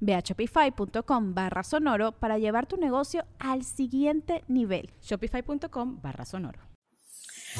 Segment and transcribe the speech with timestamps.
[0.00, 4.90] Ve a shopify.com barra sonoro para llevar tu negocio al siguiente nivel.
[5.02, 6.60] Shopify.com barra sonoro.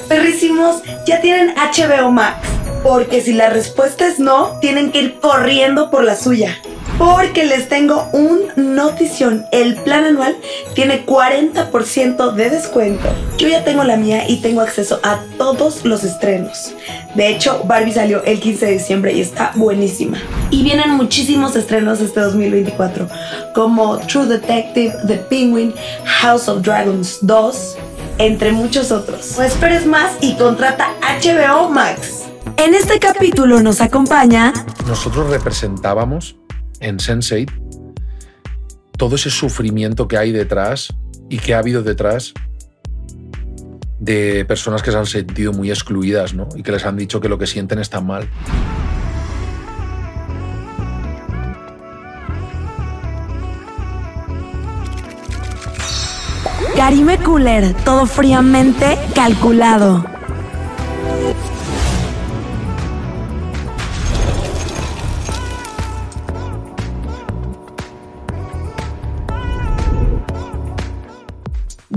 [0.08, 2.48] Perrísimos, ya tienen HBO Max.
[2.82, 6.56] Porque si la respuesta es no, tienen que ir corriendo por la suya.
[6.98, 9.46] Porque les tengo un notición.
[9.52, 10.36] El plan anual
[10.74, 13.08] tiene 40% de descuento.
[13.38, 16.74] Yo ya tengo la mía y tengo acceso a todos los estrenos.
[17.14, 20.18] De hecho, Barbie salió el 15 de diciembre y está buenísima.
[20.50, 23.08] Y vienen muchísimos estrenos este 2024,
[23.54, 25.74] como True Detective, The Penguin,
[26.04, 27.76] House of Dragons 2,
[28.18, 29.36] entre muchos otros.
[29.38, 32.24] No esperes más y contrata HBO Max.
[32.56, 34.52] En este capítulo nos acompaña...
[34.86, 36.36] Nosotros representábamos
[36.80, 37.68] en Sense8
[38.98, 40.92] todo ese sufrimiento que hay detrás
[41.30, 42.34] y que ha habido detrás
[44.00, 46.48] de personas que se han sentido muy excluidas ¿no?
[46.54, 48.28] y que les han dicho que lo que sienten está mal.
[56.76, 60.17] Karime Cooler, todo fríamente calculado.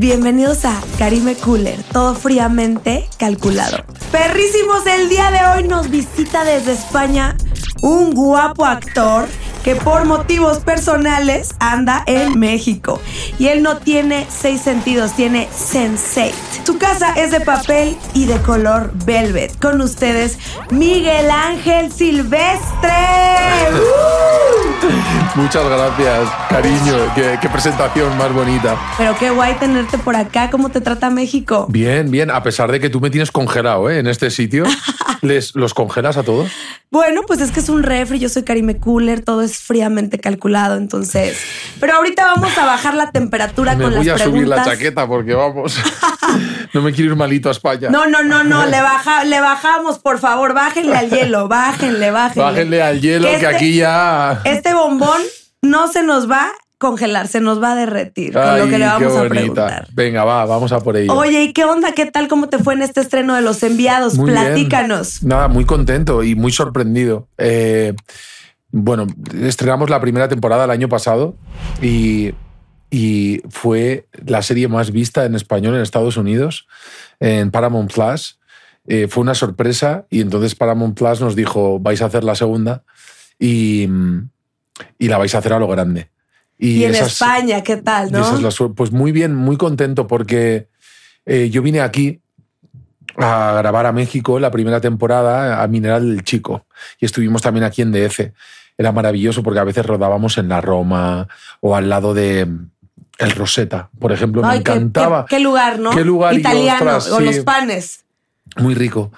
[0.02, 3.86] Bienvenidos a Karime Cooler, todo fríamente calculado.
[4.12, 7.38] Perrísimos, el día de hoy nos visita desde España
[7.84, 9.28] un guapo actor
[9.64, 13.02] que por motivos personales anda en México.
[13.40, 16.34] Y él no tiene seis sentidos, tiene sensei.
[16.66, 19.58] Su casa es de papel y de color velvet.
[19.60, 20.38] Con ustedes,
[20.70, 22.92] Miguel Ángel Silvestre.
[25.36, 26.96] Muchas gracias, cariño.
[27.16, 28.78] Qué, qué, presentación más bonita.
[28.98, 30.50] Pero qué guay tenerte por acá.
[30.50, 31.68] ¿Cómo te trata México?
[31.70, 32.32] Bien, bien.
[32.32, 34.00] A pesar de que tú me tienes congelado ¿eh?
[34.00, 34.66] en este sitio,
[35.22, 36.50] ¿les, ¿los congelas a todos?
[36.90, 38.20] Bueno, pues es que es un refri.
[38.20, 39.24] Yo soy Karime Cooler.
[39.24, 41.38] Todo es fríamente calculado, entonces.
[41.80, 44.42] Pero ahorita vamos a bajar la temperatura me con voy las a preguntas.
[44.42, 45.78] subir la chaqueta porque vamos.
[46.74, 47.90] no me quiero ir malito a España.
[47.90, 48.66] No, no, no, no.
[48.66, 50.54] le, baja, le bajamos, por favor.
[50.54, 51.48] Bájenle al hielo.
[51.48, 52.44] Bájenle, bájenle.
[52.44, 54.42] Bájenle al hielo, que, este- aquí ya.
[54.44, 55.22] Este bombón
[55.62, 58.86] no se nos va a congelar, se nos va a derretir con lo que le
[58.86, 59.88] Ay, vamos a preguntar.
[59.94, 61.14] Venga, va, vamos a por ello.
[61.14, 61.92] Oye, ¿y qué onda?
[61.92, 62.28] ¿Qué tal?
[62.28, 64.16] ¿Cómo te fue en este estreno de Los Enviados?
[64.16, 64.44] Muy bien.
[64.44, 65.24] Platícanos.
[65.24, 67.28] Nada, muy contento y muy sorprendido.
[67.38, 67.94] Eh,
[68.72, 69.06] bueno,
[69.44, 71.36] estrenamos la primera temporada el año pasado
[71.82, 72.34] y,
[72.90, 76.68] y fue la serie más vista en español en Estados Unidos,
[77.20, 78.40] en Paramount Plus.
[78.88, 82.84] Eh, fue una sorpresa y entonces Paramount Plus nos dijo, vais a hacer la segunda
[83.38, 83.88] y,
[84.98, 86.10] y la vais a hacer a lo grande.
[86.62, 88.52] Y, en esas- España, ¿qué tal, y no?
[88.52, 88.76] suerte.
[88.76, 90.68] Pues muy bien, muy contento porque
[91.26, 92.22] eh, yo vine aquí
[93.18, 96.68] a grabar a México la primera temporada a Mineral del Chico
[97.00, 98.32] y estuvimos también aquí en DF.
[98.78, 101.28] Era maravilloso porque a veces rodábamos en la Roma
[101.62, 102.70] o al lado de mm,
[103.18, 104.44] el Rosetta, por ejemplo.
[104.46, 105.26] Ay, me encantaba.
[105.26, 105.90] Qué, qué lugar, ¿no?
[105.90, 107.24] Qué lugar, y Italiano, o sí.
[107.26, 108.06] los panes.
[108.58, 109.12] Muy rico.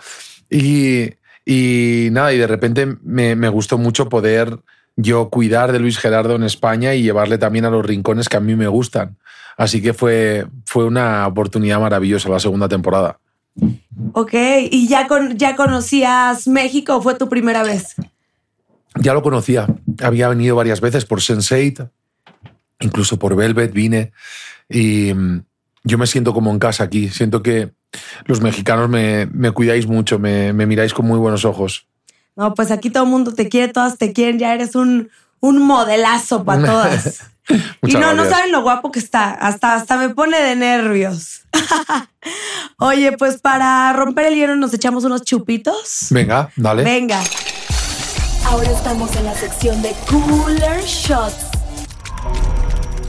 [0.50, 1.10] Y,
[1.46, 4.60] y nada, y de repente me, me gustó mucho poder
[4.96, 8.42] yo cuidar de Luis Gerardo en España y llevarle también a los rincones que a
[8.42, 9.18] mí me gustan.
[9.58, 13.20] Así que fue, fue una oportunidad maravillosa la segunda temporada.
[14.14, 14.34] Ok,
[14.72, 17.96] ¿y ya, con, ya conocías México o fue tu primera vez?
[18.96, 19.68] Ya lo conocía,
[20.02, 21.90] había venido varias veces por Sense8,
[22.80, 24.12] incluso por Velvet vine
[24.70, 25.44] y mm,
[25.84, 27.10] yo me siento como en casa aquí.
[27.10, 27.72] Siento que
[28.26, 31.88] los mexicanos me, me cuidáis mucho, me, me miráis con muy buenos ojos.
[32.36, 35.10] No, pues aquí todo el mundo te quiere, todas te quieren, ya eres un,
[35.40, 37.20] un modelazo para todas.
[37.84, 39.32] y no, no saben lo guapo que está.
[39.32, 41.42] Hasta, hasta me pone de nervios.
[42.80, 46.08] Oye, pues para romper el hielo nos echamos unos chupitos.
[46.10, 46.84] Venga, dale.
[46.84, 47.22] Venga.
[48.46, 51.48] Ahora estamos en la sección de Cooler Shots.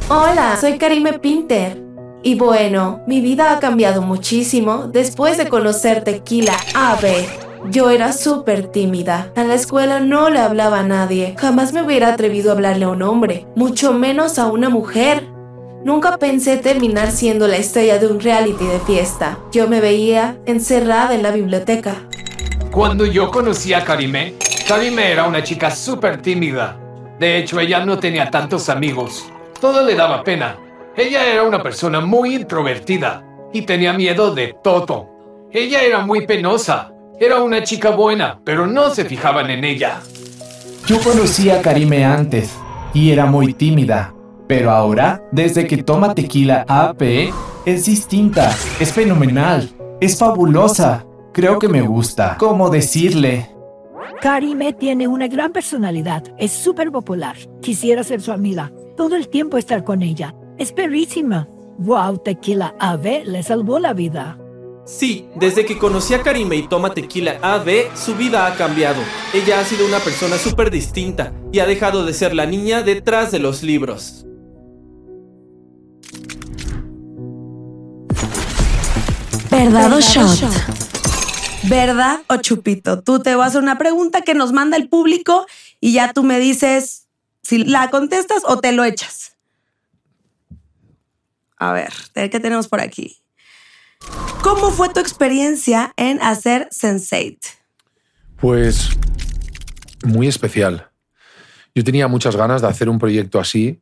[0.08, 1.82] Hola, soy Karime Pinter.
[2.22, 7.43] Y bueno, mi vida ha cambiado muchísimo después de conocer Tequila AB.
[7.70, 9.32] Yo era súper tímida.
[9.36, 11.34] En la escuela no le hablaba a nadie.
[11.38, 15.26] Jamás me hubiera atrevido a hablarle a un hombre, mucho menos a una mujer.
[15.82, 19.38] Nunca pensé terminar siendo la estrella de un reality de fiesta.
[19.50, 22.06] Yo me veía encerrada en la biblioteca.
[22.70, 24.34] Cuando yo conocí a Karime,
[24.68, 26.78] Karime era una chica súper tímida.
[27.18, 29.24] De hecho, ella no tenía tantos amigos.
[29.58, 30.58] Todo le daba pena.
[30.96, 33.24] Ella era una persona muy introvertida
[33.54, 35.08] y tenía miedo de todo.
[35.50, 36.93] Ella era muy penosa.
[37.20, 40.00] Era una chica buena, pero no se fijaban en ella.
[40.86, 42.52] Yo conocí a Karime antes
[42.92, 44.12] y era muy tímida.
[44.48, 47.32] Pero ahora, desde que toma tequila AP,
[47.64, 48.50] es distinta,
[48.80, 49.70] es fenomenal,
[50.00, 51.06] es fabulosa.
[51.32, 52.36] Creo que me gusta.
[52.38, 53.48] ¿Cómo decirle?
[54.20, 57.36] Karime tiene una gran personalidad, es súper popular.
[57.62, 60.34] Quisiera ser su amiga, todo el tiempo estar con ella.
[60.58, 61.48] Es perrísima.
[61.78, 64.38] Wow, Tequila AB le salvó la vida.
[64.86, 69.02] Sí, desde que conocí a Karime y toma tequila AB, su vida ha cambiado.
[69.32, 73.30] Ella ha sido una persona súper distinta y ha dejado de ser la niña detrás
[73.32, 74.26] de los libros.
[79.50, 80.50] ¿Verdad o shot?
[81.62, 83.02] ¿Verdad o chupito?
[83.02, 85.46] Tú te vas a hacer una pregunta que nos manda el público
[85.80, 87.06] y ya tú me dices
[87.42, 89.36] si la contestas o te lo echas.
[91.56, 93.23] A ver, ¿qué tenemos por aquí?
[94.42, 97.38] ¿Cómo fue tu experiencia en hacer Sense8?
[98.36, 98.90] Pues
[100.04, 100.88] muy especial.
[101.74, 103.80] Yo tenía muchas ganas de hacer un proyecto así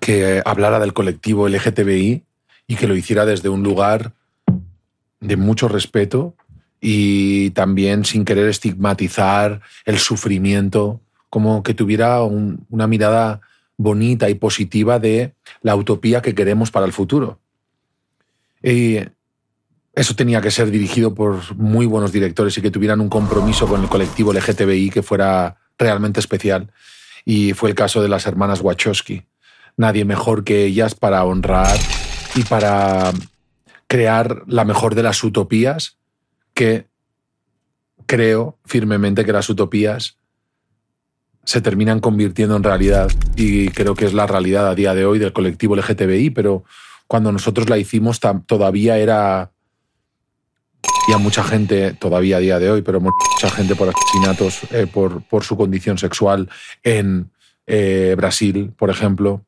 [0.00, 2.24] que hablara del colectivo LGTBI
[2.66, 4.14] y que lo hiciera desde un lugar
[5.20, 6.34] de mucho respeto
[6.80, 11.00] y también sin querer estigmatizar el sufrimiento,
[11.30, 13.40] como que tuviera un- una mirada
[13.76, 17.40] bonita y positiva de la utopía que queremos para el futuro.
[18.64, 18.98] Y
[19.94, 23.82] eso tenía que ser dirigido por muy buenos directores y que tuvieran un compromiso con
[23.82, 26.72] el colectivo LGTBI que fuera realmente especial.
[27.26, 29.24] Y fue el caso de las hermanas Wachowski.
[29.76, 31.78] Nadie mejor que ellas para honrar
[32.34, 33.12] y para
[33.86, 35.98] crear la mejor de las utopías
[36.54, 36.86] que
[38.06, 40.16] creo firmemente que las utopías
[41.44, 45.18] se terminan convirtiendo en realidad y creo que es la realidad a día de hoy
[45.18, 46.64] del colectivo LGTBI, pero
[47.06, 49.50] cuando nosotros la hicimos todavía era
[51.08, 54.86] y a mucha gente todavía a día de hoy, pero mucha gente por asesinatos eh,
[54.86, 56.48] por, por su condición sexual
[56.82, 57.30] en
[57.66, 59.44] eh, Brasil, por ejemplo.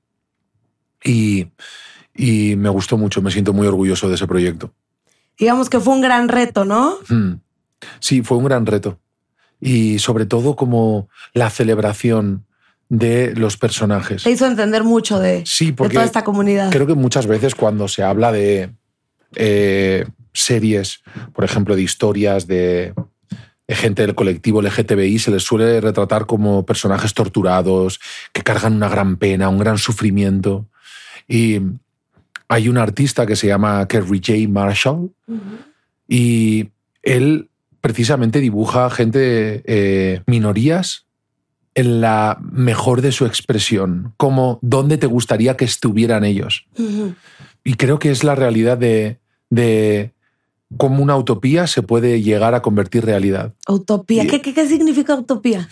[1.02, 1.48] Y,
[2.14, 4.72] y me gustó mucho, me siento muy orgulloso de ese proyecto.
[5.38, 6.96] Digamos que fue un gran reto, ¿no?
[7.08, 7.34] Mm.
[8.00, 8.98] Sí, fue un gran reto.
[9.60, 12.45] Y sobre todo como la celebración
[12.88, 14.22] de los personajes.
[14.22, 16.70] Te hizo entender mucho de, Sí, de porque toda esta comunidad.
[16.70, 18.70] creo que muchas veces cuando se habla de
[19.34, 21.00] eh, series,
[21.32, 22.94] por ejemplo, de historias de,
[23.66, 27.98] de gente del colectivo LGTBI, se les suele retratar como personajes torturados,
[28.32, 30.66] que cargan una gran pena, un gran sufrimiento.
[31.26, 31.60] Y
[32.48, 34.48] hay un artista que se llama Kerry J.
[34.48, 35.10] Marshall
[36.06, 36.70] y
[37.02, 37.48] él
[37.80, 41.05] precisamente dibuja gente, eh, minorías,
[41.76, 46.66] en la mejor de su expresión, como dónde te gustaría que estuvieran ellos.
[47.62, 49.18] Y creo que es la realidad de,
[49.50, 50.10] de
[50.78, 53.52] cómo una utopía se puede llegar a convertir realidad.
[53.68, 54.24] Utopía.
[54.24, 55.68] Y- ¿Qué, qué, qué significa utopía?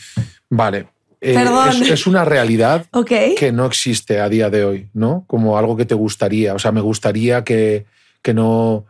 [0.51, 0.89] Vale.
[1.23, 1.35] eh,
[1.71, 2.87] es, es una realidad
[3.39, 5.25] que no existe a día de hoy, ¿no?
[5.27, 6.55] Como algo que te gustaría.
[6.55, 7.87] O sea, me gustaría que,
[8.23, 8.85] que no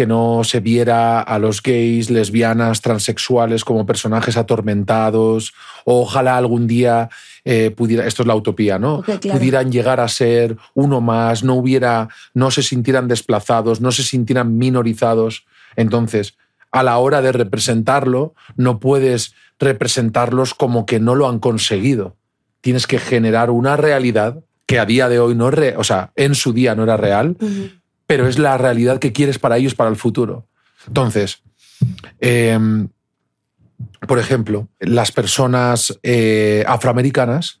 [0.00, 5.52] que no se viera a los gays, lesbianas, transexuales como personajes atormentados,
[5.84, 7.10] o ojalá algún día
[7.44, 9.02] eh, pudiera, esto es la utopía, ¿no?
[9.02, 9.20] Claro.
[9.20, 14.56] Pudieran llegar a ser uno más, no hubiera, no se sintieran desplazados, no se sintieran
[14.56, 15.44] minorizados.
[15.76, 16.38] Entonces,
[16.72, 22.16] a la hora de representarlo, no puedes representarlos como que no lo han conseguido.
[22.62, 26.34] Tienes que generar una realidad que a día de hoy no es, o sea, en
[26.34, 27.36] su día no era real.
[28.10, 30.48] Pero es la realidad que quieres para ellos para el futuro.
[30.88, 31.42] Entonces,
[32.20, 32.88] em,
[34.08, 37.60] por ejemplo, las personas eh, afroamericanas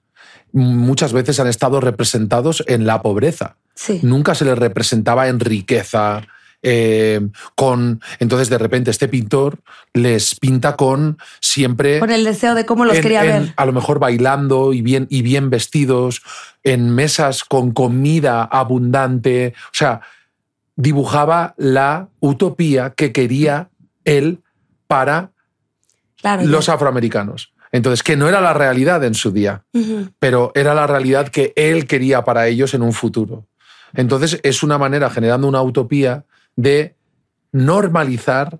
[0.52, 3.58] muchas veces han estado representados en la pobreza.
[3.76, 4.00] Sí.
[4.02, 6.22] Nunca se les representaba en riqueza.
[6.62, 7.20] eh,
[7.54, 9.60] con entonces de repente este pintor
[9.94, 13.54] les pinta con siempre Con el deseo de cómo los en- quería en- ver.
[13.56, 16.20] A lo mejor bailando y bien, y bien vestidos,
[16.62, 19.54] en mesas con comida abundante.
[19.68, 20.02] O sea,
[20.80, 23.68] dibujaba la utopía que quería
[24.04, 24.40] él
[24.86, 25.30] para
[26.20, 26.44] Claro.
[26.46, 27.52] los afroamericanos.
[27.72, 29.62] Entonces, que no era la realidad en su día,
[30.18, 33.46] pero era la realidad que él quería para ellos en un futuro.
[33.94, 36.24] Entonces es una manera, generando una utopía,
[36.56, 36.94] de
[37.52, 38.58] normalizar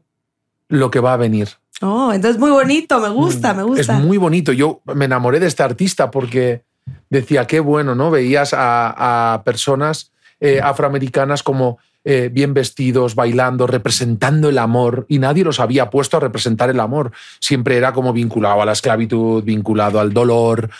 [0.68, 1.48] lo que va a venir.
[1.82, 3.98] Oh, entonces muy bonito, me gusta, me gusta.
[3.98, 4.52] Es muy bonito.
[4.52, 6.62] Yo me enamoré de este artista porque
[7.08, 8.10] decía, qué bueno, ¿no?
[8.10, 15.18] Veías a, a personas eh, afroamericanas como eh, bien vestidos, bailando, representando el amor, y
[15.18, 17.12] nadie los había puesto a representar el amor.
[17.40, 20.70] Siempre era como vinculado a la esclavitud, vinculado al dolor,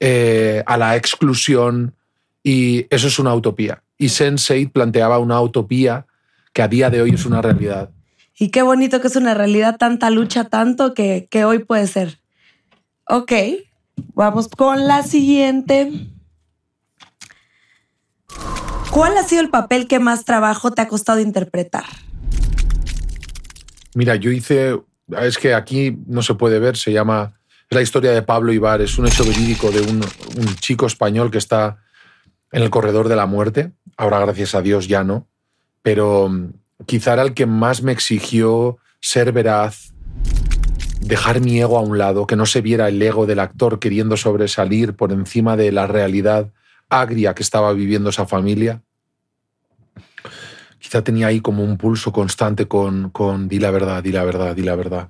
[0.00, 1.94] eh, a la exclusión,
[2.42, 3.82] y eso es una utopía.
[3.96, 6.06] Y Sense8 planteaba una utopía
[6.52, 7.90] que a día de hoy es una realidad.
[8.38, 12.18] Y qué bonito que es una realidad, tanta lucha, tanto que, que hoy puede ser.
[13.08, 13.32] Ok,
[14.14, 16.08] vamos con la siguiente.
[18.96, 21.84] ¿Cuál ha sido el papel que más trabajo te ha costado interpretar?
[23.94, 24.80] Mira, yo hice,
[25.20, 27.38] es que aquí no se puede ver, se llama,
[27.68, 30.02] la historia de Pablo Ibar, es un hecho verídico de un,
[30.38, 31.76] un chico español que está
[32.50, 35.28] en el corredor de la muerte, ahora gracias a Dios ya no,
[35.82, 36.54] pero mm,
[36.86, 39.92] quizá era el que más me exigió ser veraz,
[41.00, 44.16] dejar mi ego a un lado, que no se viera el ego del actor queriendo
[44.16, 46.50] sobresalir por encima de la realidad
[46.88, 48.82] agria que estaba viviendo esa familia.
[50.78, 54.54] Quizá tenía ahí como un pulso constante con, con di la verdad, di la verdad,
[54.54, 55.08] di la verdad.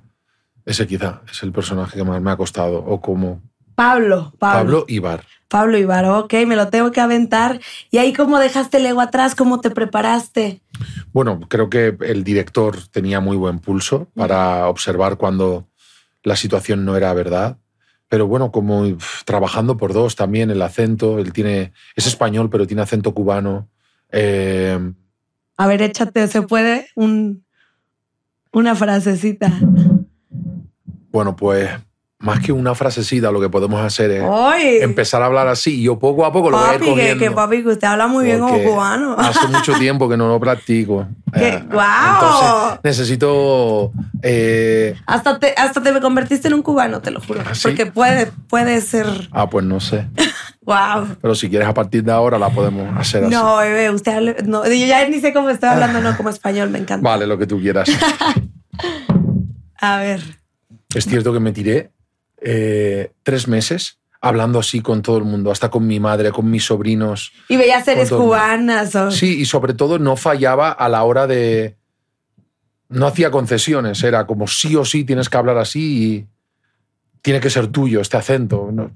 [0.65, 2.79] Ese quizá es el personaje que más me ha costado.
[2.79, 3.41] O como
[3.75, 4.57] Pablo, Pablo.
[4.57, 5.23] Pablo Ibar.
[5.47, 7.61] Pablo Ibar, ok, me lo tengo que aventar.
[7.91, 9.35] ¿Y ahí cómo dejaste el ego atrás?
[9.35, 10.61] ¿Cómo te preparaste?
[11.13, 15.67] Bueno, creo que el director tenía muy buen pulso para observar cuando
[16.23, 17.57] la situación no era verdad.
[18.09, 22.81] Pero bueno, como trabajando por dos también, el acento, él tiene, es español, pero tiene
[22.81, 23.69] acento cubano.
[24.11, 24.79] Eh,
[25.57, 26.87] A ver, échate, ¿se puede?
[26.95, 27.43] Un,
[28.53, 29.51] una frasecita.
[31.11, 31.69] bueno, pues
[32.19, 34.23] más que una frasecita, lo que podemos hacer es
[34.81, 36.91] empezar a hablar así y yo poco a poco lo voy a ir Papi, que,
[36.91, 37.23] cogiendo.
[37.23, 39.15] que papi, que usted habla muy bien como cubano.
[39.19, 41.07] Hace mucho tiempo que no lo practico.
[41.35, 41.61] Eh.
[41.61, 43.91] Entonces necesito
[44.23, 47.41] eh, Hasta te, hasta te me convertiste en un cubano, te lo juro.
[47.45, 47.67] ¿Ah, sí?
[47.67, 49.29] Porque puede, puede ser.
[49.31, 50.07] Ah, pues no sé.
[50.67, 51.15] Wow.
[51.21, 53.33] Pero si quieres a partir de ahora la podemos hacer así.
[53.33, 54.35] No, bebé, usted habla.
[54.43, 57.07] No, yo ya ni sé cómo estoy hablando, no, como español, me encanta.
[57.07, 57.87] Vale, lo que tú quieras.
[59.79, 60.21] A ver.
[60.93, 61.91] es cierto que me tiré
[62.41, 66.65] eh, tres meses hablando así con todo el mundo, hasta con mi madre, con mis
[66.65, 67.31] sobrinos.
[67.49, 68.95] Y veías series cubanas.
[68.95, 69.11] O...
[69.11, 71.75] Sí, y sobre todo no fallaba a la hora de...
[72.89, 76.25] No hacía concesiones, era como sí o sí tienes que hablar así y
[77.21, 78.69] tiene que ser tuyo este acento.
[78.71, 78.91] ¿no?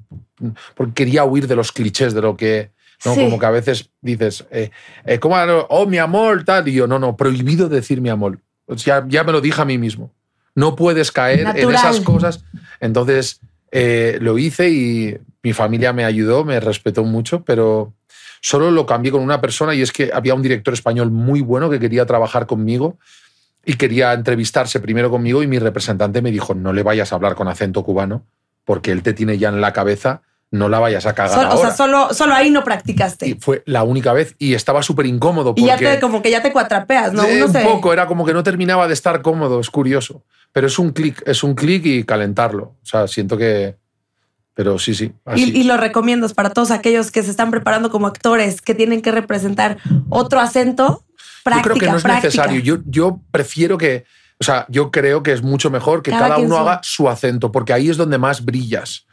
[0.76, 2.72] Porque quería huir de los clichés de lo que...
[3.06, 3.14] ¿no?
[3.14, 3.22] Sí.
[3.22, 4.72] Como que a veces dices, eh,
[5.06, 5.36] eh, ¿cómo?
[5.70, 6.68] Oh, mi amor, tal.
[6.68, 8.40] Y yo, no, no, prohibido decir mi amor.
[8.68, 10.14] O sea, ya me lo dije a mí mismo.
[10.56, 12.44] No puedes caer en esas cosas.
[12.80, 13.40] Entonces
[13.72, 17.94] eh, lo hice y mi familia me ayudó, me respetó mucho, pero
[18.42, 21.70] solo lo cambié con una persona y es que había un director español muy bueno
[21.70, 22.98] que quería trabajar conmigo
[23.66, 27.36] y quería entrevistarse primero conmigo y mi representante me dijo, no le vayas a hablar
[27.36, 28.26] con acento cubano
[28.66, 31.58] porque él te tiene ya en la cabeza, no la vayas a cagar Sol- o
[31.58, 33.28] sea, solo, solo ahí no practicaste.
[33.28, 36.42] Y fue la única vez y estaba súper incómodo Y, ya te, como que ya
[36.42, 37.24] te cuatrapeas, ¿no?
[37.26, 40.24] Uno un se- poco, era como que no terminaba de estar cómodo, es curioso.
[40.52, 42.76] Pero es un clic, es un clic y calentarlo.
[42.82, 43.78] O sea, siento que...
[44.54, 45.14] Pero sí, sí.
[45.24, 45.52] así.
[45.56, 49.02] Y, y lo recomiendo para todos aquellos que se están preparando como actores, que tienen
[49.02, 49.78] que representar
[50.10, 51.06] otro acento.
[51.44, 52.28] Práctica, yo creo que no es práctica.
[52.28, 52.60] necesario.
[52.60, 54.04] Yo, yo prefiero que,
[54.40, 57.10] o sea, yo creo que es mucho mejor que Cada cada, uno su- haga su
[57.10, 59.06] acento, porque ahí es donde más brillas.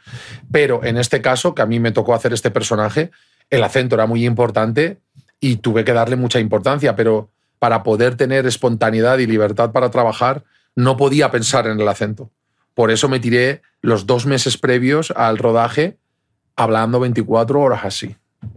[0.51, 3.09] Pero en este caso, que a mí me tocó hacer este personaje,
[3.49, 4.99] el acento era muy importante
[5.39, 10.43] y tuve que darle mucha importancia, pero para poder tener espontaneidad y libertad para trabajar,
[10.79, 12.31] no podía pensar en el acento.
[12.73, 15.97] Por eso me tiré los dos meses previos al rodaje
[16.55, 18.15] hablando 24 horas así,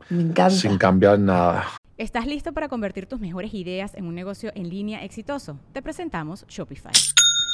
[0.09, 0.50] Me encanta.
[0.50, 1.67] sin cambiar nada.
[1.99, 5.59] ¿Estás listo para convertir tus mejores ideas en un negocio en línea exitoso?
[5.73, 6.93] Te presentamos Shopify.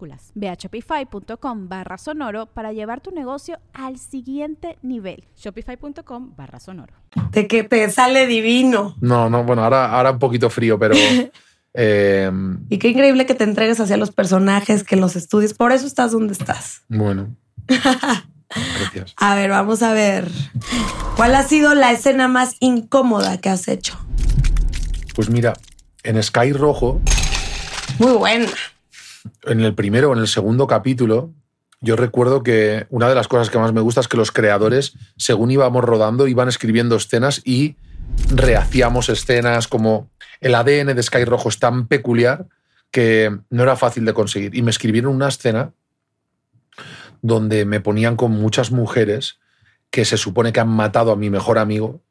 [0.00, 0.32] Minúsculas.
[0.34, 5.24] Ve a shopify.com barra sonoro para llevar tu negocio al siguiente nivel.
[5.36, 6.94] Shopify.com barra sonoro.
[7.32, 8.96] De que te sale divino.
[9.00, 10.94] No, no, bueno, ahora, ahora un poquito frío, pero.
[11.74, 12.30] eh,
[12.68, 15.54] Y qué increíble que te entregues hacia los personajes, que los estudies.
[15.54, 16.82] Por eso estás donde estás.
[16.88, 17.34] bueno.
[18.80, 19.14] Gracias.
[19.16, 20.28] A ver, vamos a ver.
[21.14, 23.96] ¿Cuál ha sido la escena más incómoda que has hecho?
[25.14, 25.52] Pues mira,
[26.02, 27.00] en Sky Rojo,
[28.00, 28.48] Muy buena.
[29.44, 31.32] En el primero o en el segundo capítulo,
[31.80, 34.94] yo recuerdo que una de las cosas que más me gusta es que los creadores,
[35.16, 37.76] según íbamos rodando, iban escribiendo escenas y
[38.34, 40.10] rehacíamos escenas como
[40.40, 42.46] el ADN de Sky Rojo es tan peculiar
[42.90, 44.54] que no era fácil de conseguir.
[44.54, 45.72] Y me escribieron una escena
[47.22, 49.38] donde me ponían con muchas mujeres
[49.90, 52.02] que se supone que han matado a mi mejor amigo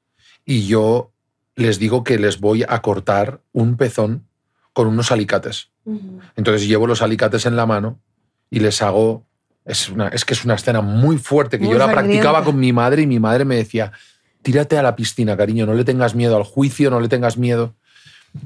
[0.45, 1.11] y yo
[1.55, 4.27] les digo que les voy a cortar un pezón
[4.73, 5.71] con unos alicates.
[6.35, 7.99] Entonces llevo los alicates en la mano
[8.49, 9.25] y les hago...
[9.65, 12.59] Es, una, es que es una escena muy fuerte que Muy yo la practicaba con
[12.59, 13.91] mi madre y mi madre me decía,
[14.41, 17.75] tírate a la piscina, cariño, no le tengas miedo al juicio, no le tengas miedo.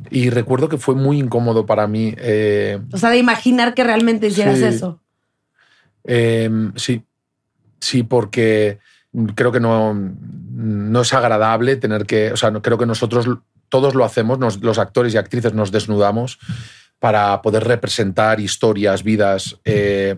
[0.10, 2.14] Y recuerdo que fue muy incómodo para mí.
[2.18, 4.66] eh, O sea, de imaginar que realmente hicieras Sí.
[4.66, 5.00] eso.
[6.06, 7.04] eh, sí,
[7.80, 8.80] sí, porque
[9.36, 13.28] creo que no, no es agradable tener que, o sea, creo que nosotros
[13.70, 16.40] todos lo hacemos, nos- los actores y actrices nos desnudamos
[17.04, 20.16] para poder representar historias, vidas, eh,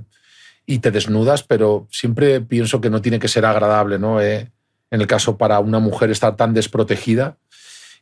[0.68, 4.22] y te desnudas, pero siempre pienso que no tiene que ser agradable, ¿no?
[4.22, 4.52] Eh,
[4.92, 7.38] en el caso para una mujer estar tan desprotegida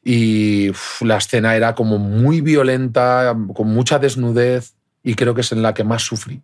[0.04, 5.54] y uf, la escena era como muy violenta, con mucha desnudez, y creo que es
[5.54, 6.42] en la que más sufrí.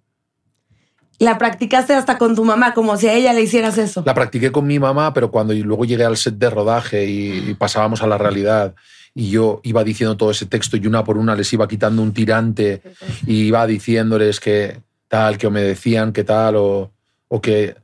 [1.18, 4.02] La practicaste hasta con tu mamá, como si a ella le hicieras eso.
[4.06, 7.54] La practiqué con mi mamá, pero cuando luego llegué al set de rodaje y, y
[7.56, 8.76] pasábamos a la realidad
[9.14, 12.14] y yo iba diciendo todo ese texto y una por una les iba quitando un
[12.14, 12.82] tirante
[13.26, 16.92] y iba diciéndoles que tal, que o me decían que tal o,
[17.28, 17.76] o que...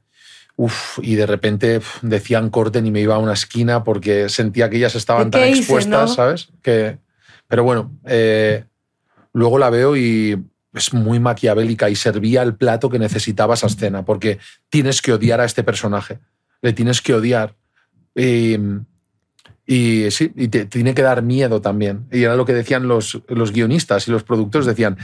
[0.58, 4.70] Uf, y de repente uf, decían corten y me iba a una esquina porque sentía
[4.70, 6.16] que ellas estaban ¿De tan hice, expuestas, no?
[6.16, 6.48] ¿sabes?
[6.62, 6.98] Que,
[7.48, 8.64] pero bueno, eh,
[9.34, 10.42] luego la veo y
[10.74, 15.42] es muy maquiavélica y servía el plato que necesitaba esa escena, porque tienes que odiar
[15.42, 16.20] a este personaje,
[16.62, 17.56] le tienes que odiar.
[18.16, 18.58] Y,
[19.68, 22.06] y sí, y te tiene que dar miedo también.
[22.12, 24.98] Y era lo que decían los, los guionistas y los productores, decían,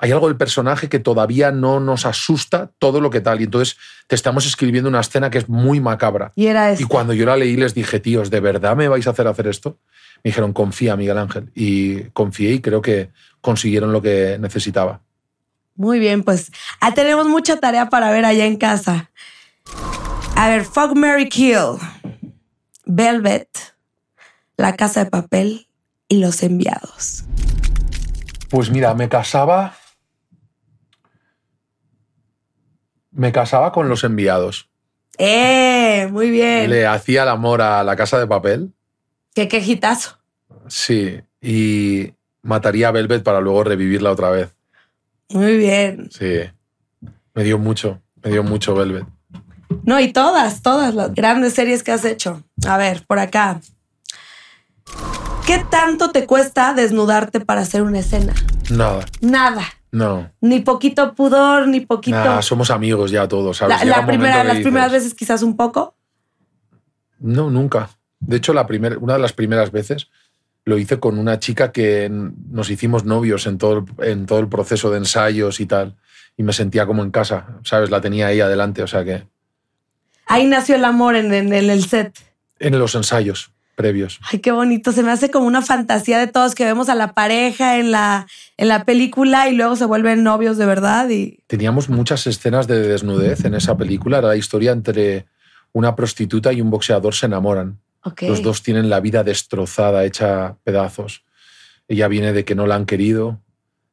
[0.00, 3.40] hay algo del personaje que todavía no nos asusta todo lo que tal.
[3.40, 3.76] Y entonces
[4.08, 6.32] te estamos escribiendo una escena que es muy macabra.
[6.34, 6.82] Y era eso.
[6.82, 9.46] Y cuando yo la leí les dije, tíos, ¿de verdad me vais a hacer hacer
[9.46, 9.78] esto?
[10.24, 11.50] Me dijeron, confía, Miguel Ángel.
[11.54, 15.00] Y confié y creo que consiguieron lo que necesitaba.
[15.76, 16.50] Muy bien, pues
[16.80, 19.12] ah, tenemos mucha tarea para ver allá en casa.
[20.34, 21.78] A ver, Fuck Mary Kill,
[22.84, 23.48] Velvet,
[24.58, 25.68] La Casa de Papel
[26.08, 27.24] y Los Enviados.
[28.50, 29.76] Pues mira, me casaba.
[33.12, 34.68] Me casaba con los enviados.
[35.16, 36.08] ¡Eh!
[36.10, 36.68] Muy bien.
[36.70, 38.72] Le hacía el amor a la casa de papel.
[39.32, 40.18] ¡Qué quejitazo!
[40.66, 41.20] Sí.
[41.40, 44.56] Y mataría a Velvet para luego revivirla otra vez.
[45.28, 46.10] Muy bien.
[46.10, 46.40] Sí.
[47.32, 48.02] Me dio mucho.
[48.24, 49.06] Me dio mucho Velvet.
[49.84, 52.42] No, y todas, todas las grandes series que has hecho.
[52.66, 53.60] A ver, por acá.
[55.46, 58.34] ¿Qué tanto te cuesta desnudarte para hacer una escena?
[58.70, 59.06] Nada.
[59.20, 59.62] Nada.
[59.90, 60.30] No.
[60.42, 62.42] Ni poquito pudor, ni poquito.
[62.42, 63.78] Somos amigos ya todos, ¿sabes?
[63.84, 65.94] la, la primera, las dices, primeras veces quizás un poco.
[67.18, 67.90] No, nunca.
[68.20, 70.08] De hecho, la primer, una de las primeras veces
[70.64, 74.48] lo hice con una chica que nos hicimos novios en todo, el, en todo el
[74.48, 75.96] proceso de ensayos y tal.
[76.36, 77.90] Y me sentía como en casa, ¿sabes?
[77.90, 79.26] La tenía ahí adelante, o sea que
[80.26, 82.14] Ahí nació el amor en, en el set.
[82.58, 84.18] en los ensayos previos.
[84.30, 84.90] Ay, qué bonito.
[84.90, 88.26] Se me hace como una fantasía de todos que vemos a la pareja en la,
[88.56, 91.08] en la película y luego se vuelven novios de verdad.
[91.08, 94.18] Y Teníamos muchas escenas de desnudez en esa película.
[94.18, 95.26] Era la historia entre
[95.72, 97.78] una prostituta y un boxeador se enamoran.
[98.22, 101.24] Los dos tienen la vida destrozada, hecha pedazos.
[101.86, 103.40] Ella viene de que no la han querido,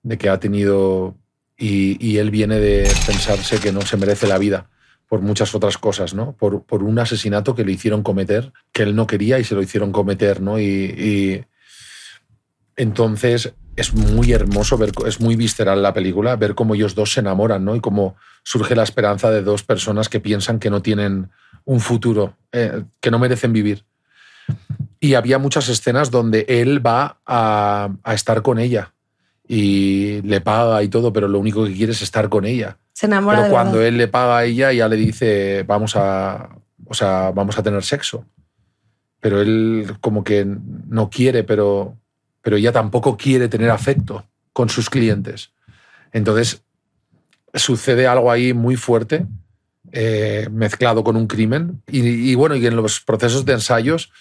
[0.04, 1.16] de que ha tenido...
[1.58, 4.68] Y, y él viene de pensarse que no se merece la vida
[5.08, 6.34] por muchas otras cosas, ¿no?
[6.34, 9.62] Por, por un asesinato que le hicieron cometer, que él no quería y se lo
[9.62, 10.60] hicieron cometer, ¿no?
[10.60, 11.46] Y,
[12.78, 17.22] entonces es muy hermoso ver, es muy visceral la película, ver cómo ellos dos se
[17.22, 17.76] enamoran, ¿no?
[17.76, 21.30] Y cómo surge la esperanza de dos personas que piensan que no tienen
[21.64, 23.86] un futuro, eh, que no merecen vivir.
[25.00, 28.95] Y había muchas escenas donde él va a, a estar con ella
[29.48, 32.78] y le paga y todo, pero lo único que quiere es estar con ella.
[32.94, 33.88] se enamora Pero de cuando verdad.
[33.88, 36.50] él le paga a ella, ya le dice, vamos a,
[36.86, 38.26] o sea, vamos a tener sexo.
[39.20, 41.98] Pero él como que no quiere, pero,
[42.42, 45.52] pero ella tampoco quiere tener afecto con sus clientes.
[46.12, 46.64] Entonces,
[47.54, 49.26] sucede algo ahí muy fuerte,
[49.92, 51.82] eh, mezclado con un crimen.
[51.88, 54.12] Y, y bueno, y en los procesos de ensayos,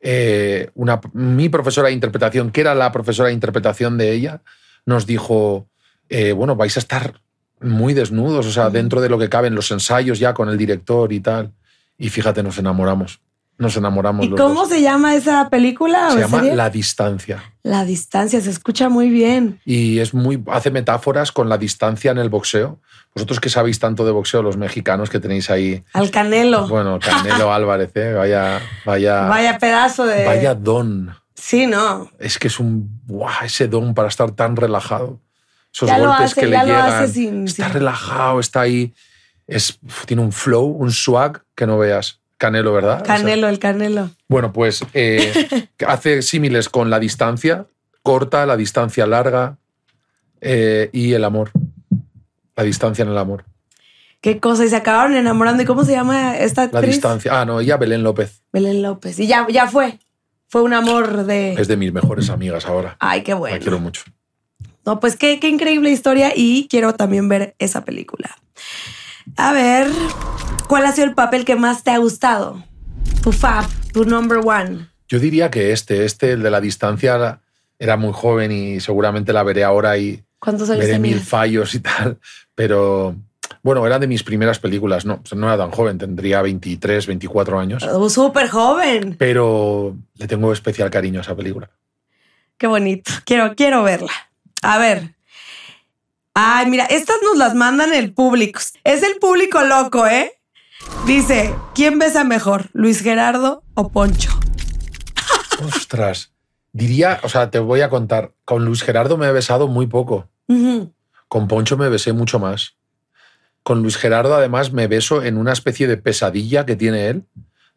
[0.00, 4.42] eh, una, mi profesora de interpretación, que era la profesora de interpretación de ella,
[4.90, 5.68] nos dijo,
[6.10, 7.14] eh, bueno, vais a estar
[7.60, 11.12] muy desnudos, o sea, dentro de lo que caben los ensayos ya con el director
[11.12, 11.52] y tal.
[11.96, 13.20] Y fíjate, nos enamoramos.
[13.58, 14.24] Nos enamoramos.
[14.24, 14.70] ¿Y los cómo dos.
[14.70, 16.10] se llama esa película?
[16.12, 16.56] Se llama serie?
[16.56, 17.42] La Distancia.
[17.62, 19.60] La distancia, se escucha muy bien.
[19.66, 22.80] Y es muy, hace metáforas con la distancia en el boxeo.
[23.14, 25.84] Vosotros que sabéis tanto de boxeo, los mexicanos que tenéis ahí.
[25.92, 26.68] Al Canelo.
[26.68, 28.14] Bueno, Canelo Álvarez, ¿eh?
[28.14, 30.24] vaya, vaya, Vaya pedazo de.
[30.24, 31.14] vaya don.
[31.34, 32.10] Sí, no.
[32.18, 33.44] Es que es un, ¡buah!
[33.44, 35.20] ese don para estar tan relajado.
[35.72, 37.08] Esos Ya lo golpes hace, que le ya llegan.
[37.08, 38.92] sin- está relajado, está ahí.
[39.46, 42.20] Es, tiene un flow, un swag que no veas.
[42.36, 43.02] Canelo, ¿verdad?
[43.02, 44.10] O sea, Canelo, el Canelo.
[44.28, 47.66] bueno, pues eh, hace símiles con la distancia
[48.02, 49.58] corta, la distancia larga
[50.40, 51.50] eh, y el amor.
[52.56, 53.44] La distancia en el amor.
[54.20, 54.64] Qué cosa.
[54.64, 55.62] Y se acabaron enamorando.
[55.62, 56.94] ¿Y cómo se llama esta La actriz?
[56.96, 57.40] distancia.
[57.40, 58.42] Ah, no, ella Belén López.
[58.52, 59.18] Belén López.
[59.18, 59.98] Y ya, ya fue.
[60.50, 61.52] Fue un amor de.
[61.54, 62.96] Es de mis mejores amigas ahora.
[62.98, 63.58] Ay, qué La bueno.
[63.60, 64.02] quiero mucho.
[64.84, 68.36] No, pues qué, qué increíble historia y quiero también ver esa película.
[69.36, 69.86] A ver,
[70.66, 72.64] ¿cuál ha sido el papel que más te ha gustado?
[73.22, 74.88] Tu fab, tu number one.
[75.08, 77.40] Yo diría que este, este, el de la distancia,
[77.78, 81.80] era muy joven y seguramente la veré ahora y ¿Cuántos años veré mil fallos y
[81.80, 82.18] tal.
[82.56, 83.14] Pero
[83.62, 85.04] bueno, era de mis primeras películas.
[85.04, 87.82] No, no era tan joven, tendría 23, 24 años.
[87.84, 89.16] Oh, Súper joven.
[89.18, 91.70] Pero le tengo especial cariño a esa película.
[92.56, 93.10] Qué bonito.
[93.24, 94.12] Quiero, quiero verla.
[94.62, 95.14] A ver.
[96.34, 98.60] Ay, mira, estas nos las mandan el público.
[98.84, 100.32] Es el público loco, ¿eh?
[101.06, 104.30] Dice, ¿quién besa mejor, Luis Gerardo o Poncho?
[105.66, 106.32] Ostras.
[106.72, 110.28] Diría, o sea, te voy a contar, con Luis Gerardo me he besado muy poco.
[111.28, 112.76] Con Poncho me besé mucho más.
[113.70, 117.26] Con Luis Gerardo además me beso en una especie de pesadilla que tiene él,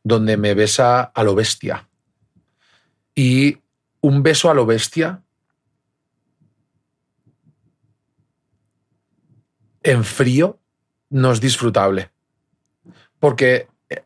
[0.01, 1.88] donde me besa a lo bestia.
[3.13, 3.60] Y
[4.01, 5.21] un beso a lo bestia
[9.84, 10.58] en frío
[11.12, 12.10] no es disfrutable.
[13.19, 14.01] Porque, eh,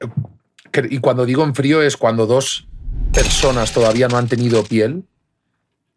[0.89, 2.67] y cuando digo en frío es cuando dos
[3.13, 5.05] personas todavía no han tenido piel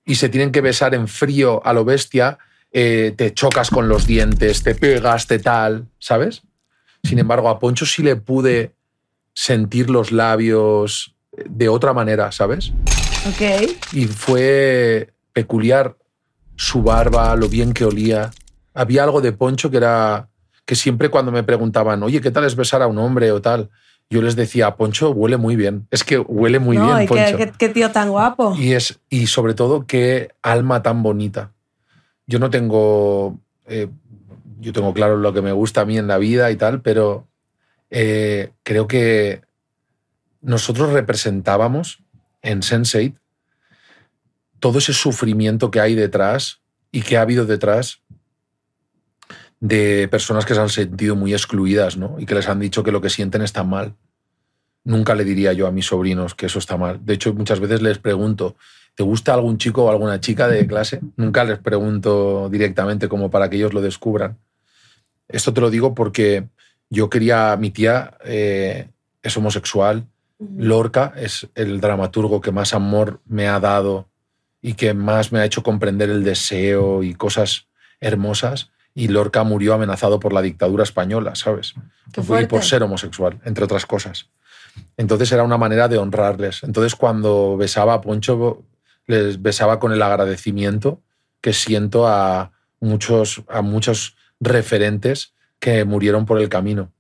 [0.05, 2.39] y se tienen que besar en frío a lo bestia,
[2.73, 6.43] eh, te chocas con los dientes, te pegas, te tal, ¿sabes?
[7.03, 8.75] Sin embargo, a Poncho sí le pude
[9.33, 11.15] sentir los labios
[11.49, 12.73] de otra manera, ¿sabes?
[13.27, 13.71] Ok.
[13.93, 15.97] Y fue peculiar
[16.57, 18.31] su barba, lo bien que olía.
[18.75, 20.29] Había algo de Poncho que era
[20.67, 23.71] que siempre cuando me preguntaban, oye, ¿qué tal es besar a un hombre o tal?
[24.09, 25.87] Yo les decía, Poncho huele muy bien.
[25.91, 27.37] Es que huele muy no, bien, y qué, Poncho.
[27.39, 28.55] qué- qué tío tan guapo.
[28.57, 31.53] Y, es, y sobre todo, qué alma tan bonita.
[32.31, 33.41] Yo no tengo.
[33.67, 33.89] eh,
[34.61, 37.27] yo tengo claro lo que me gusta a mí en la vida y tal, pero
[37.91, 39.43] eh, creo que
[40.43, 42.05] nosotros representábamos
[42.43, 43.19] en Sense8
[44.61, 46.61] todo ese sufrimiento que hay detrás
[46.93, 48.03] y que ha habido detrás
[49.59, 52.17] de personas que se han sentido muy excluidas, ¿no?
[52.21, 53.97] Y que les han dicho que lo que sienten está mal.
[54.85, 57.05] Nunca le diría yo a mis sobrinos que eso está mal.
[57.05, 58.57] De hecho, muchas veces les pregunto,
[59.01, 61.01] ¿te gusta algún chico o alguna chica de clase?
[61.17, 64.37] Nunca les pregunto directamente como para que ellos lo descubran.
[65.27, 66.49] Esto te lo digo porque
[66.91, 68.91] yo quería, mi tía eh,
[69.23, 70.07] es homosexual,
[70.39, 74.07] Lorca es el dramaturgo que más amor me ha dado
[74.61, 77.69] y que más me ha hecho comprender el deseo y cosas
[78.01, 78.71] hermosas.
[78.93, 81.73] Y Lorca murió amenazado por la dictadura española, ¿sabes?
[82.43, 84.29] Y por ser homosexual, entre otras cosas.
[84.99, 86.65] Entonces era una manera de honrarles.
[86.65, 88.63] Entonces cuando besaba a Poncho,
[89.11, 91.01] les besaba con el agradecimiento
[91.41, 96.91] que siento a muchos, a muchos referentes que murieron por el camino.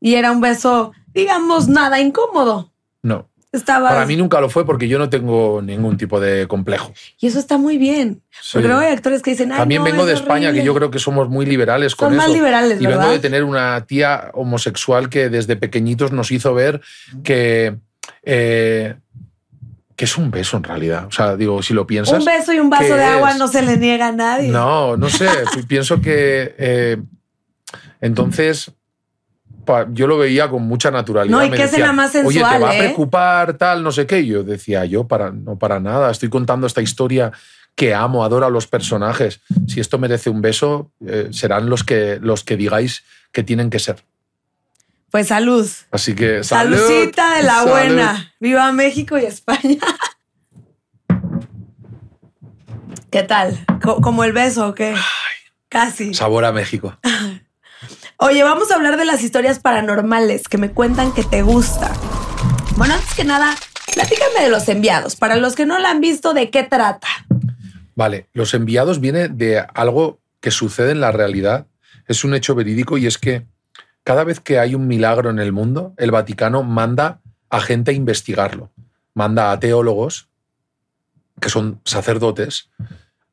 [0.00, 2.72] Y era un beso, digamos, nada incómodo.
[3.02, 3.28] No.
[3.52, 3.90] Estaba.
[3.90, 6.92] Para mí nunca lo fue porque yo no tengo ningún tipo de complejo.
[7.20, 8.22] Y eso está muy bien.
[8.30, 8.52] Sí.
[8.54, 10.60] Porque luego hay actores que dicen, Ay, También no, vengo de España, horrible".
[10.60, 12.34] que yo creo que somos muy liberales con Son más eso.
[12.34, 13.12] liberales, y vengo ¿verdad?
[13.12, 16.80] de tener una tía homosexual que desde pequeñitos nos hizo ver
[17.22, 17.76] que,
[18.22, 18.94] eh,
[20.02, 21.06] que es un beso en realidad.
[21.06, 22.18] O sea, digo, si lo piensas.
[22.18, 23.38] Un beso y un vaso ¿qué de agua es?
[23.38, 24.48] no se le niega a nadie.
[24.48, 25.28] No, no sé.
[25.68, 27.00] pienso que eh,
[28.00, 28.72] entonces
[29.92, 31.38] yo lo veía con mucha naturalidad.
[31.38, 32.78] No, y qué escena decían, más Oye, sensual, te va a ¿eh?".
[32.78, 34.22] preocupar tal, no sé qué.
[34.22, 36.10] Y yo decía, yo para no para nada.
[36.10, 37.30] Estoy contando esta historia
[37.76, 39.40] que amo, adoro a los personajes.
[39.68, 43.78] Si esto merece un beso, eh, serán los que los que digáis que tienen que
[43.78, 44.02] ser.
[45.12, 45.68] Pues salud.
[45.92, 46.76] Así que salud.
[46.76, 47.70] Saludcita de la Salud.
[47.70, 48.32] buena.
[48.40, 49.76] Viva México y España.
[53.10, 53.58] ¿Qué tal?
[53.82, 54.94] Co- ¿Como el beso o qué?
[55.68, 56.14] Casi.
[56.14, 56.98] Sabor a México.
[58.16, 61.92] Oye, vamos a hablar de las historias paranormales que me cuentan que te gusta.
[62.76, 63.54] Bueno, antes que nada,
[63.94, 65.16] platícame de los enviados.
[65.16, 67.08] Para los que no la han visto, ¿de qué trata?
[67.94, 71.66] Vale, los enviados viene de algo que sucede en la realidad.
[72.08, 73.46] Es un hecho verídico y es que
[74.04, 77.94] cada vez que hay un milagro en el mundo, el Vaticano manda a gente a
[77.94, 78.70] investigarlo.
[79.14, 80.28] Manda a teólogos,
[81.40, 82.70] que son sacerdotes,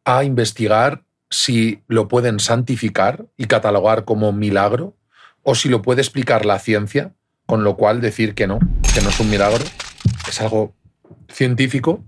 [0.05, 4.95] a investigar si lo pueden santificar y catalogar como milagro
[5.43, 7.13] o si lo puede explicar la ciencia,
[7.45, 8.59] con lo cual decir que no,
[8.93, 9.63] que no es un milagro,
[10.27, 10.73] es algo
[11.29, 12.03] científico,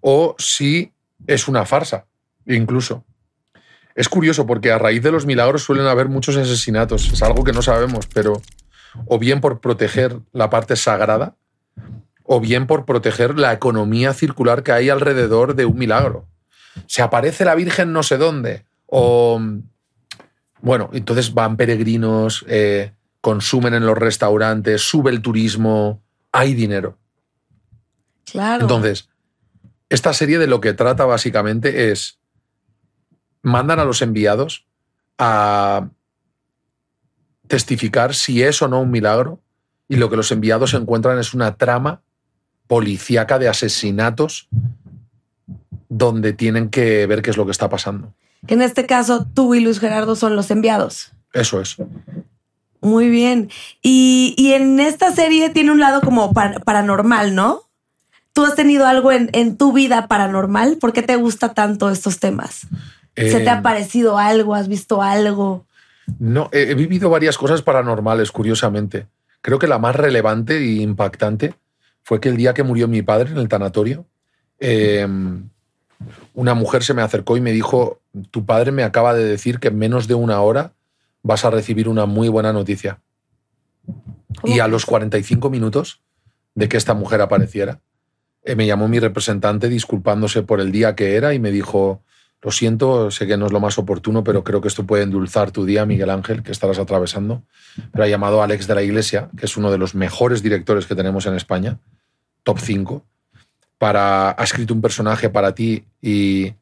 [0.00, 0.92] o si
[1.26, 2.06] es una farsa,
[2.46, 3.04] incluso.
[3.98, 7.52] Es curioso porque a raíz de los milagros suelen haber muchos asesinatos, es algo que
[7.52, 8.40] no sabemos, pero
[9.06, 11.34] o bien por proteger la parte sagrada,
[12.22, 16.28] o bien por proteger la economía circular que hay alrededor de un milagro.
[16.86, 19.42] Se aparece la Virgen no sé dónde, o...
[20.60, 26.98] Bueno, entonces van peregrinos, eh, consumen en los restaurantes, sube el turismo, hay dinero.
[28.30, 28.62] Claro.
[28.62, 29.08] Entonces,
[29.88, 32.17] esta serie de lo que trata básicamente es,
[33.42, 34.66] mandan a los enviados
[35.18, 35.88] a
[37.46, 39.40] testificar si es o no un milagro
[39.88, 42.02] y lo que los enviados encuentran es una trama
[42.66, 44.48] policíaca de asesinatos
[45.88, 48.12] donde tienen que ver qué es lo que está pasando.
[48.46, 51.12] En este caso, tú y Luis Gerardo son los enviados.
[51.32, 51.76] Eso es.
[52.80, 53.50] Muy bien.
[53.82, 57.62] Y, y en esta serie tiene un lado como par- paranormal, ¿no?
[58.34, 60.76] ¿Tú has tenido algo en, en tu vida paranormal?
[60.76, 62.68] ¿Por qué te gusta tanto estos temas?
[63.18, 64.54] ¿Se te Eh, ha parecido algo?
[64.54, 65.66] ¿Has visto algo?
[66.18, 69.06] No, he, he vivido varias cosas paranormales, curiosamente.
[69.40, 71.54] Creo que la más relevante e impactante
[72.02, 74.06] fue que el día que murió mi padre en el tanatorio,
[74.60, 75.06] eh,
[76.34, 78.00] una mujer se me acercó y me dijo,
[78.30, 80.72] tu padre me acaba de decir que en menos de una hora
[81.22, 83.00] vas a recibir una muy buena noticia.
[84.44, 86.00] Y a los 45 minutos
[86.54, 87.80] de que esta mujer apareciera,
[88.44, 92.02] eh, me llamó mi representante disculpándose por el día que era y me dijo,
[92.40, 95.50] lo siento, sé que no es lo más oportuno, pero creo que esto puede endulzar
[95.50, 97.42] tu día, Miguel Ángel, que estarás atravesando.
[97.92, 100.86] Pero ha llamado a Alex de la Iglesia, que es uno de los mejores directores
[100.86, 101.78] que tenemos en España,
[102.44, 103.04] top 5,
[103.78, 106.54] para, ha escrito un personaje para ti y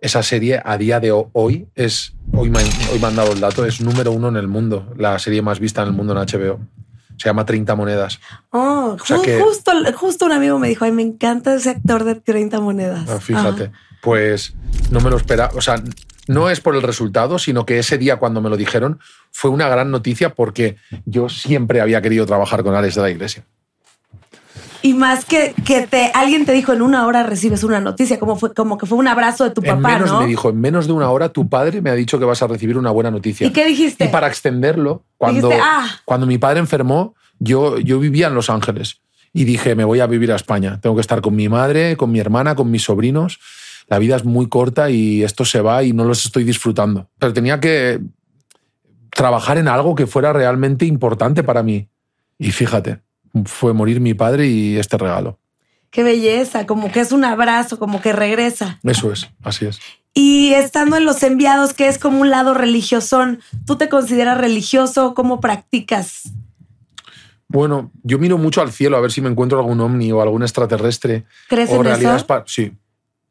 [0.00, 2.60] esa serie a día de hoy es, hoy me,
[2.92, 5.58] hoy me han dado el dato, es número uno en el mundo, la serie más
[5.60, 6.60] vista en el mundo en HBO.
[7.16, 8.20] Se llama 30 monedas.
[8.50, 12.04] Oh, sea ju- que- justo, justo un amigo me dijo, ay, me encanta ese actor
[12.04, 13.10] de 30 monedas.
[13.10, 13.72] Ah, fíjate, Ajá.
[14.00, 14.54] Pues
[14.90, 15.52] no me lo esperaba.
[15.54, 15.82] O sea,
[16.26, 19.00] no es por el resultado, sino que ese día cuando me lo dijeron
[19.32, 23.44] fue una gran noticia porque yo siempre había querido trabajar con Alex de la Iglesia.
[24.80, 28.36] Y más que, que te, alguien te dijo en una hora recibes una noticia, como,
[28.36, 30.20] fue, como que fue un abrazo de tu en papá, menos ¿no?
[30.20, 32.46] me dijo, en menos de una hora tu padre me ha dicho que vas a
[32.46, 33.46] recibir una buena noticia.
[33.46, 34.04] ¿Y qué dijiste?
[34.04, 35.88] Y para extenderlo, cuando, Dijiste, "Ah".
[36.04, 39.00] cuando mi padre enfermó, yo, yo vivía en Los Ángeles
[39.32, 40.80] y dije, me voy a vivir a España.
[40.80, 43.40] Tengo que estar con mi madre, con mi hermana, con mis sobrinos.
[43.88, 47.08] La vida es muy corta y esto se va y no los estoy disfrutando.
[47.18, 48.00] Pero tenía que
[49.10, 51.88] trabajar en algo que fuera realmente importante para mí.
[52.38, 53.00] Y fíjate,
[53.44, 55.38] fue morir mi padre y este regalo.
[55.90, 58.78] Qué belleza, como que es un abrazo, como que regresa.
[58.82, 59.80] Eso es, así es.
[60.12, 65.14] Y estando en los enviados, que es como un lado religiosón, ¿tú te consideras religioso?
[65.14, 66.30] ¿Cómo practicas?
[67.46, 70.42] Bueno, yo miro mucho al cielo a ver si me encuentro algún ovni o algún
[70.42, 71.24] extraterrestre.
[71.48, 72.42] ¿Crees o en realidades eso?
[72.46, 72.72] Sí,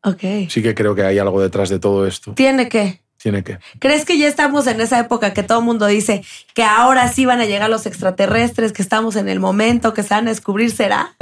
[0.03, 0.49] Ok.
[0.49, 2.33] sí que creo que hay algo detrás de todo esto.
[2.33, 3.01] Tiene que.
[3.17, 3.59] Tiene que.
[3.79, 7.25] ¿Crees que ya estamos en esa época que todo el mundo dice que ahora sí
[7.25, 10.71] van a llegar los extraterrestres, que estamos en el momento, que se van a descubrir?
[10.71, 11.15] ¿Será?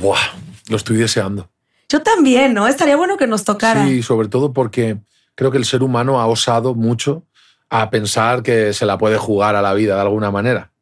[0.00, 0.18] Buah,
[0.68, 1.50] lo estoy deseando.
[1.88, 2.66] Yo también, ¿no?
[2.66, 3.86] Estaría bueno que nos tocara.
[3.86, 4.98] Sí, sobre todo porque
[5.34, 7.24] creo que el ser humano ha osado mucho
[7.68, 10.72] a pensar que se la puede jugar a la vida de alguna manera.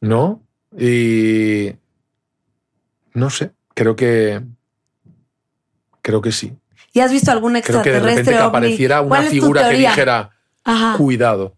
[0.00, 0.42] ¿No?
[0.78, 1.72] Y.
[3.14, 4.40] No sé, creo que.
[6.02, 6.52] Creo que sí.
[6.92, 8.10] ¿Y has visto algún Creo que de extraterrestre?
[8.10, 10.30] repente que apareciera una ¿Cuál es tu figura que dijera,
[10.64, 10.96] Ajá.
[10.98, 11.56] cuidado.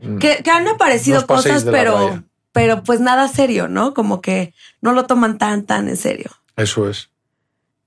[0.00, 0.18] Mm.
[0.18, 3.94] Que, que han aparecido cosas, pero, pero pues nada serio, ¿no?
[3.94, 6.30] Como que no lo toman tan, tan en serio.
[6.56, 7.10] Eso es.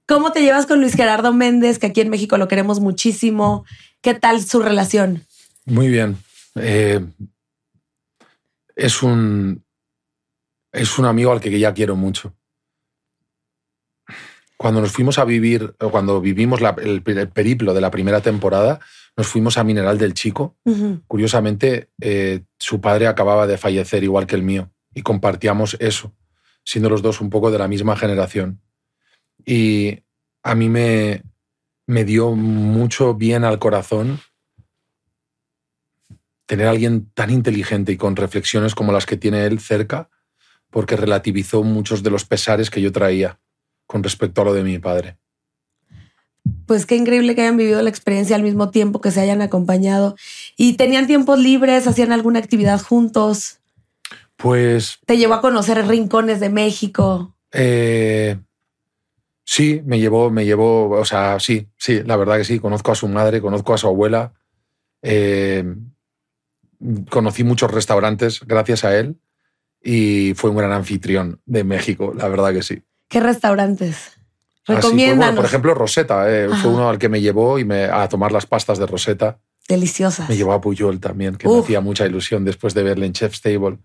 [0.05, 3.65] ¿Cómo te llevas con Luis Gerardo Méndez, que aquí en México lo queremos muchísimo?
[4.01, 5.25] ¿Qué tal su relación?
[5.65, 6.17] Muy bien.
[6.55, 7.05] Eh,
[8.75, 9.63] es un.
[10.71, 12.33] Es un amigo al que ya quiero mucho.
[14.57, 18.79] Cuando nos fuimos a vivir, cuando vivimos la- el, el periplo de la primera temporada,
[19.17, 20.55] nos fuimos a Mineral del Chico.
[21.07, 26.13] Curiosamente, eh, su padre acababa de fallecer igual que el mío y compartíamos eso,
[26.63, 28.61] siendo los dos un poco de la misma generación.
[29.45, 29.99] Y
[30.43, 31.23] a mí me,
[31.87, 34.19] me dio mucho bien al corazón
[36.45, 40.09] tener a alguien tan inteligente y con reflexiones como las que tiene él cerca,
[40.69, 43.39] porque relativizó muchos de los pesares que yo traía
[43.93, 45.17] con respecto a lo de mi padre.
[46.65, 50.15] Pues qué increíble que hayan vivido la experiencia al mismo tiempo, que se hayan acompañado.
[50.57, 51.85] ¿Y tenían tiempos libres?
[51.85, 53.59] ¿Hacían alguna actividad juntos?
[54.35, 57.35] Pues ¿Te llevó a conocer rincones de México?
[57.51, 58.39] eh,
[59.45, 62.57] sí, me llevó, me llevó, o sea, sí, sí, la verdad que sí.
[62.57, 64.33] Conozco a su madre, conozco a su abuela.
[65.03, 65.63] eh,
[67.11, 69.17] conocí muchos restaurantes gracias a él
[69.83, 72.81] y fue un gran anfitrión de México, la verdad que sí.
[73.13, 74.11] ¿Qué restaurantes?
[74.65, 75.17] Recomiéndanos.
[75.25, 78.31] bueno, por ejemplo, Rosetta, eh, fue uno al que me llevó y me, a tomar
[78.31, 79.37] las pastas de Rosetta.
[79.69, 80.27] Deliciosas.
[80.27, 83.41] Me llevó a Puyol también, que me hacía mucha ilusión después de verle en Chef's
[83.41, 83.77] Table.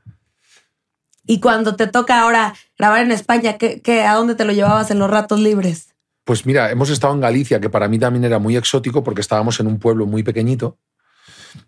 [1.26, 4.90] Y cuando te toca ahora grabar en España, ¿qué, qué- a dónde te lo llevabas
[4.90, 5.94] en los ratos libres?
[6.24, 9.60] Pues mira, hemos estado en Galicia, que para mí también era muy exótico porque estábamos
[9.60, 10.78] en un pueblo muy pequeñito.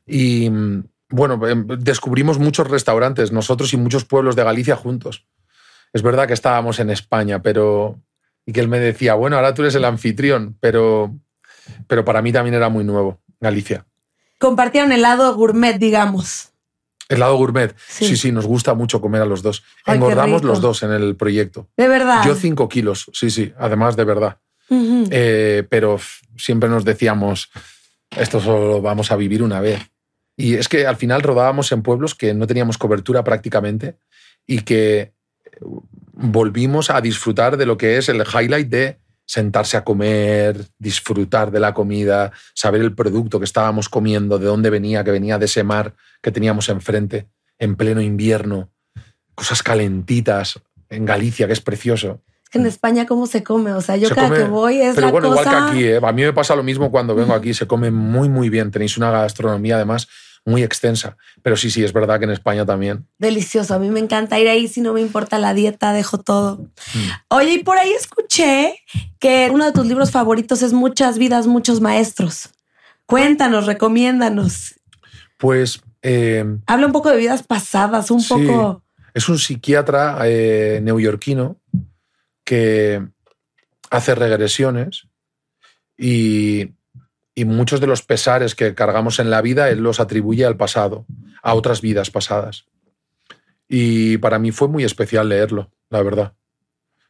[0.06, 5.26] Y mm, bueno, em, descubrimos muchos restaurantes, nosotros y muchos pueblos de Galicia juntos.
[5.92, 7.98] Es verdad que estábamos en España, pero.
[8.46, 11.14] Y que él me decía, bueno, ahora tú eres el anfitrión, pero,
[11.86, 13.86] pero para mí también era muy nuevo, Galicia.
[14.38, 16.50] Compartieron el lado gourmet, digamos.
[17.08, 17.74] El lado gourmet.
[17.88, 18.06] Sí.
[18.06, 19.62] Sí, sí, nos gusta mucho comer a los dos.
[19.84, 21.68] Ay, Engordamos los dos en el proyecto.
[21.76, 22.24] De verdad.
[22.24, 24.38] Yo cinco kilos, sí, sí, además de verdad.
[24.70, 25.98] Eh, pero
[26.36, 27.50] siempre nos decíamos,
[28.16, 29.90] esto solo lo vamos a vivir una vez.
[30.36, 33.98] Y es que al final rodábamos en pueblos que no teníamos cobertura prácticamente
[34.46, 35.12] y que
[36.12, 41.60] volvimos a disfrutar de lo que es el highlight de sentarse a comer, disfrutar de
[41.60, 45.62] la comida, saber el producto que estábamos comiendo, de dónde venía, que venía de ese
[45.62, 48.70] mar que teníamos enfrente, en pleno invierno,
[49.34, 52.20] cosas calentitas, en Galicia, que es precioso.
[52.52, 53.72] En España, ¿cómo se come?
[53.74, 55.42] O sea, yo Se cada come- que voy es Pero la bueno, cosa...
[55.42, 56.00] igual que aquí, ¿eh?
[56.02, 58.72] a mí me pasa lo mismo cuando vengo aquí, se come muy, muy bien.
[58.72, 60.08] Tenéis una gastronomía además
[60.50, 61.16] muy extensa.
[61.42, 63.06] Pero sí, sí, es verdad que en España también.
[63.18, 63.74] Delicioso.
[63.74, 64.68] A mí me encanta ir ahí.
[64.68, 66.58] Si no me importa la dieta, dejo todo.
[66.94, 67.08] Mm.
[67.28, 68.74] Oye, y por ahí escuché
[69.18, 72.50] que uno de tus libros favoritos es Muchas vidas, muchos maestros.
[73.06, 74.74] Cuéntanos, recomiéndanos.
[75.38, 78.28] Pues eh, Habla un poco de vidas pasadas, un Sí.
[78.28, 78.82] poco.
[79.14, 81.56] es un psiquiatra eh, neoyorquino
[82.44, 83.02] que
[83.90, 85.08] hace regresiones
[85.98, 86.70] y,
[87.40, 91.06] y muchos de los pesares que cargamos en la vida él los atribuye al pasado,
[91.42, 92.66] a otras vidas pasadas.
[93.66, 96.34] Y para mí fue muy especial leerlo, la verdad.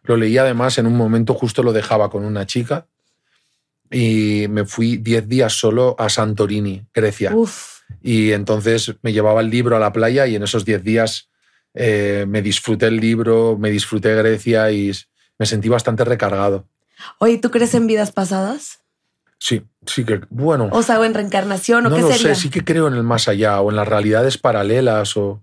[0.05, 2.87] Lo leí además en un momento, justo lo dejaba con una chica
[3.91, 7.35] y me fui 10 días solo a Santorini, Grecia.
[7.35, 7.81] Uf.
[8.01, 11.29] Y entonces me llevaba el libro a la playa y en esos 10 días
[11.75, 14.93] eh, me disfruté el libro, me disfruté Grecia y
[15.41, 16.69] me sentí bastante recargado.
[17.19, 18.81] Oye, ¿tú crees en vidas pasadas?
[19.41, 22.35] Sí, sí que, bueno, O sea, o en reencarnación, o no qué lo sería.
[22.35, 25.43] sé, sí que creo en el más allá o en las realidades paralelas o...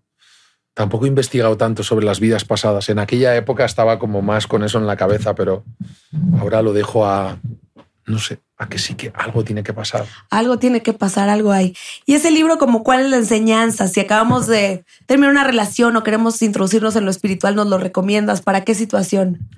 [0.75, 2.87] Tampoco he investigado tanto sobre las vidas pasadas.
[2.89, 5.65] En aquella época estaba como más con eso en la cabeza, pero
[6.39, 7.39] ahora lo dejo a,
[8.05, 10.05] no sé, a que sí que algo tiene que pasar.
[10.29, 11.75] Algo tiene que pasar, algo hay.
[12.05, 16.03] Y ese libro, como cuál es la enseñanza, si acabamos de terminar una relación o
[16.03, 18.43] queremos introducirnos en lo espiritual, nos lo recomiendas.
[18.43, 19.49] ¿Para qué situación?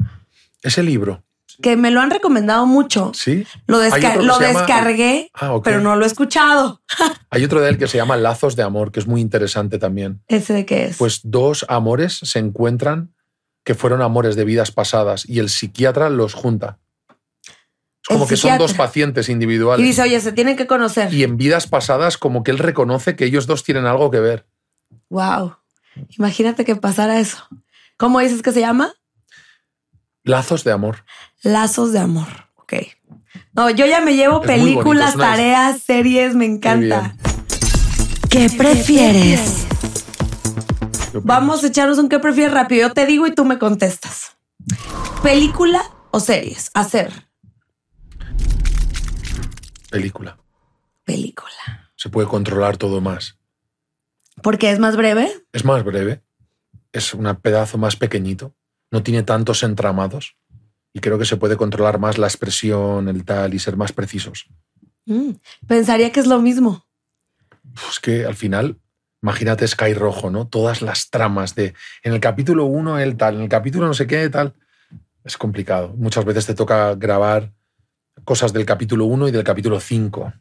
[0.64, 1.22] Ese libro,
[1.62, 3.12] Que me lo han recomendado mucho.
[3.14, 3.46] ¿sí?
[3.68, 6.82] Lo, desca- llama- descargué, Ah, pero no lo he escuchado.
[7.30, 10.22] Hay otro de él que se llama Lazos de Amor, que es muy interesante también.
[10.28, 10.98] ¿Ese de qué es?
[10.98, 13.14] Pues dos amores se encuentran
[13.66, 16.80] que fueron amores de vidas pasadas y el psiquiatra los junta.
[17.46, 19.86] Es como El que son dos pacientes y individuales.
[19.86, 21.14] dice, oye, se tienen que conocer.
[21.14, 24.48] Y en vidas pasadas como que él reconoce que ellos dos tienen algo que ver.
[25.10, 25.58] Wow.
[26.18, 27.46] Imagínate que pasara eso.
[27.98, 28.94] ¿Cómo dices que se llama?
[30.30, 31.06] Lazos de amor.
[31.42, 32.28] Lazos de amor.
[32.58, 32.74] Ok.
[33.54, 37.16] No, yo ya me llevo Es muy bonito, películas, una- tareas, series, me encanta.
[38.30, 39.66] ¿Qué prefieres?
[41.24, 42.88] Vamos a echarnos un qué prefieres rápido.
[42.88, 44.38] Yo te digo y tú me contestas.
[45.24, 46.70] ¿Película o series?
[46.76, 47.12] Hacer
[49.90, 50.38] Película.
[51.04, 51.90] película.
[51.96, 53.40] Se puede controlar todo más.
[54.44, 55.32] Porque es más breve.
[55.52, 56.22] Es más breve.
[56.94, 58.54] Es un pedazo más pequeñito.
[58.92, 60.36] No tiene tantos entramados.
[60.94, 64.48] Y creo que se puede controlar más la expresión, el tal, y ser más precisos.
[65.06, 65.32] Mm,
[65.68, 66.86] pensaría que es lo mismo.
[67.90, 68.80] Es que al final,
[69.22, 70.48] imagínate Sky Rojo, ¿no?
[70.48, 71.74] Todas las tramas de.
[72.04, 74.54] En el capítulo 1, el tal, en el capítulo no sé qué, tal.
[75.24, 75.94] Es complicado.
[75.96, 77.52] Muchas veces te toca grabar
[78.24, 80.34] cosas del capítulo 1 y del capítulo 5.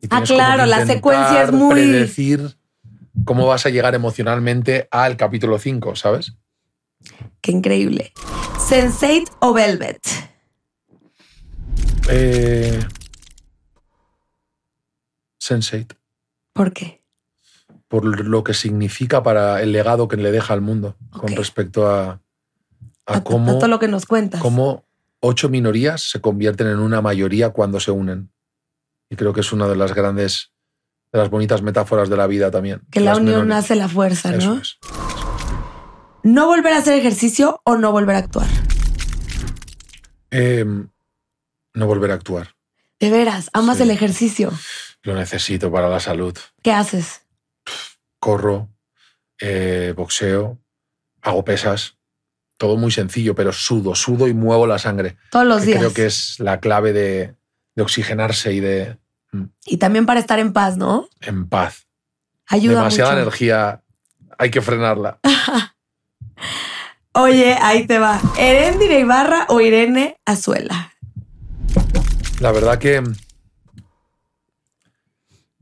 [0.00, 2.56] Y Ah, claro, la secuencia es muy- Predecir
[3.24, 6.34] cómo vas a llegar emocionalmente al capítulo 5, ¿sabes?
[7.40, 8.12] Qué increíble.
[8.58, 10.00] Sense8 o Velvet.
[12.08, 12.80] Eh...
[15.40, 15.96] Sense8.
[16.52, 17.02] ¿Por qué?
[17.88, 22.22] por lo que significa para el legado que le deja al mundo con respecto a,
[23.04, 24.40] a, A, cómo, a todo lo que nos cuentas.
[24.40, 24.86] cómo
[25.20, 28.32] ocho minorías se convierten en una mayoría cuando se unen.
[29.10, 30.52] Y creo que es una de las grandes,
[31.12, 32.80] de las bonitas metáforas de la vida también.
[32.90, 33.58] que la unión minorías.
[33.66, 34.62] hace la fuerza, Eso ¿no?
[34.62, 34.78] es.
[36.22, 38.46] No volver a hacer ejercicio o no volver a actuar.
[40.30, 40.64] Eh,
[41.74, 42.54] no volver a actuar.
[43.00, 43.82] De veras, amas Sí.
[43.82, 44.52] el ejercicio.
[45.02, 46.36] Lo necesito para la salud.
[46.62, 47.22] ¿Qué haces?
[48.20, 48.68] Corro,
[49.40, 50.58] eh, boxeo,
[51.22, 51.96] hago pesas.
[52.56, 55.16] Todo muy sencillo, pero sudo, sudo y muevo la sangre.
[55.32, 55.78] Todos los que días.
[55.80, 57.34] Creo que es la clave de,
[57.74, 58.98] de oxigenarse y de
[59.32, 61.08] mm, Y también para estar en paz, ¿no?
[61.20, 61.88] en paz.
[62.46, 63.22] Ayuda Demasiada mucho.
[63.22, 63.82] energía,
[64.38, 65.18] hay que frenarla.
[67.14, 68.20] Oye, ahí te va.
[68.38, 70.92] ¿Erendira Ibarra o Irene Azuela?
[72.40, 73.02] La verdad que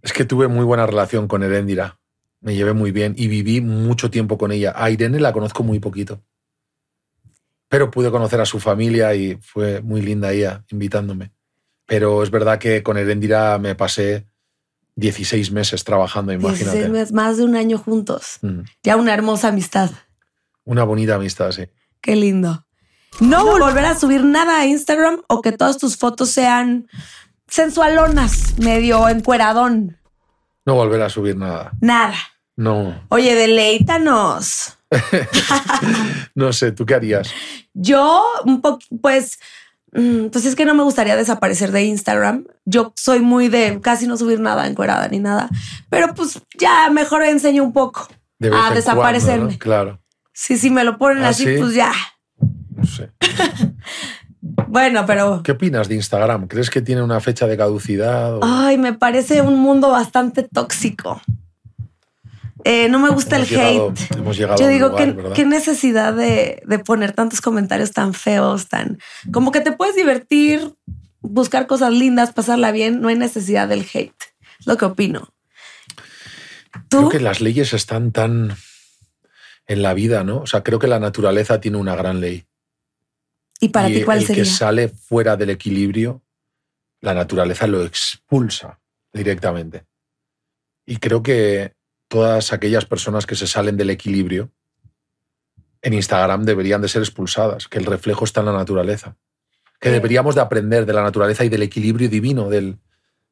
[0.03, 1.99] es que tuve muy buena relación con Heréndira.
[2.41, 4.73] Me llevé muy bien y viví mucho tiempo con ella.
[4.77, 6.23] A Irene la conozco muy poquito.
[7.69, 11.33] Pero pude conocer a su familia y fue muy linda ella invitándome.
[11.87, 14.27] Pero es verdad que con Heréndira me pasé
[14.97, 16.89] 16 meses trabajando, 16 imagínate.
[16.89, 18.39] meses, más de un año juntos.
[18.43, 18.61] Mm.
[18.83, 19.91] Ya una hermosa amistad.
[20.71, 21.65] Una bonita amistad, sí.
[22.01, 22.65] Qué lindo.
[23.19, 26.87] No volver a subir nada a Instagram o que todas tus fotos sean
[27.49, 29.99] sensualonas, medio encueradón.
[30.65, 31.73] No volver a subir nada.
[31.81, 32.15] Nada.
[32.55, 33.03] No.
[33.09, 34.79] Oye, deleítanos.
[36.37, 37.33] No sé, ¿tú qué harías?
[37.75, 39.41] Yo, un poco, pues,
[39.93, 42.47] mm, pues es que no me gustaría desaparecer de Instagram.
[42.65, 45.51] Yo soy muy de casi no subir nada encuerada ni nada,
[45.89, 48.07] pero pues ya mejor enseño un poco
[48.53, 49.37] a desaparecerme.
[49.37, 49.59] cuando, ¿no?
[49.59, 50.01] Claro.
[50.43, 51.57] Sí, sí, me lo ponen ¿Ah, así, sí?
[51.59, 51.93] pues ya.
[52.75, 53.11] No sé.
[54.69, 56.47] Bueno, pero ¿Qué opinas de Instagram?
[56.49, 58.37] ¿Crees que tiene una fecha de caducidad?
[58.37, 61.21] o- ay, me parece un mundo bastante tóxico.
[62.65, 64.17] Eh, no me gusta hemos el llegado, hate.
[64.17, 67.93] Hemos llegado Yo a un digo, lugar, ¿qué, qué necesidad de, de poner tantos comentarios
[67.93, 68.99] tan feos, tan
[69.31, 70.75] como que te puedes divertir,
[71.21, 74.15] buscar cosas lindas, pasarla bien, no hay necesidad del hate.
[74.59, 75.29] Es lo que opino.
[76.89, 78.57] Creo que las leyes están tan
[79.71, 80.39] en la vida, ¿no?
[80.39, 82.45] O sea, creo que la naturaleza tiene una gran ley.
[83.61, 84.43] ¿Y para y ti cuál el sería?
[84.43, 86.23] que sale fuera del equilibrio,
[87.01, 88.81] la naturaleza lo expulsa
[89.13, 89.85] directamente.
[90.87, 91.75] Y creo que
[92.09, 94.51] todas aquellas personas que se salen del equilibrio
[95.83, 99.19] en Instagram deberían de ser expulsadas, que el reflejo está en la naturaleza.
[99.79, 102.79] Que deberíamos de aprender de la naturaleza y del equilibrio divino, del,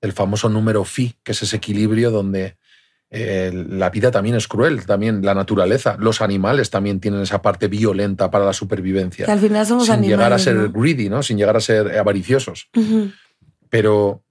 [0.00, 2.56] del famoso número phi, que es ese equilibrio donde
[3.10, 7.66] eh, la vida también es cruel, también la naturaleza, los animales también tienen esa parte
[7.68, 9.24] violenta para la supervivencia.
[9.26, 10.70] Que al final somos sin llegar a ser ¿no?
[10.70, 11.22] greedy, ¿no?
[11.22, 12.68] Sin llegar a ser avariciosos.
[12.76, 13.10] Ujú.
[13.70, 14.22] Pero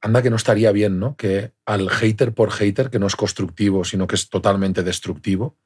[0.00, 1.16] anda que no estaría bien, ¿no?
[1.16, 5.56] Que al hater por hater, que no es constructivo, sino que es totalmente destructivo,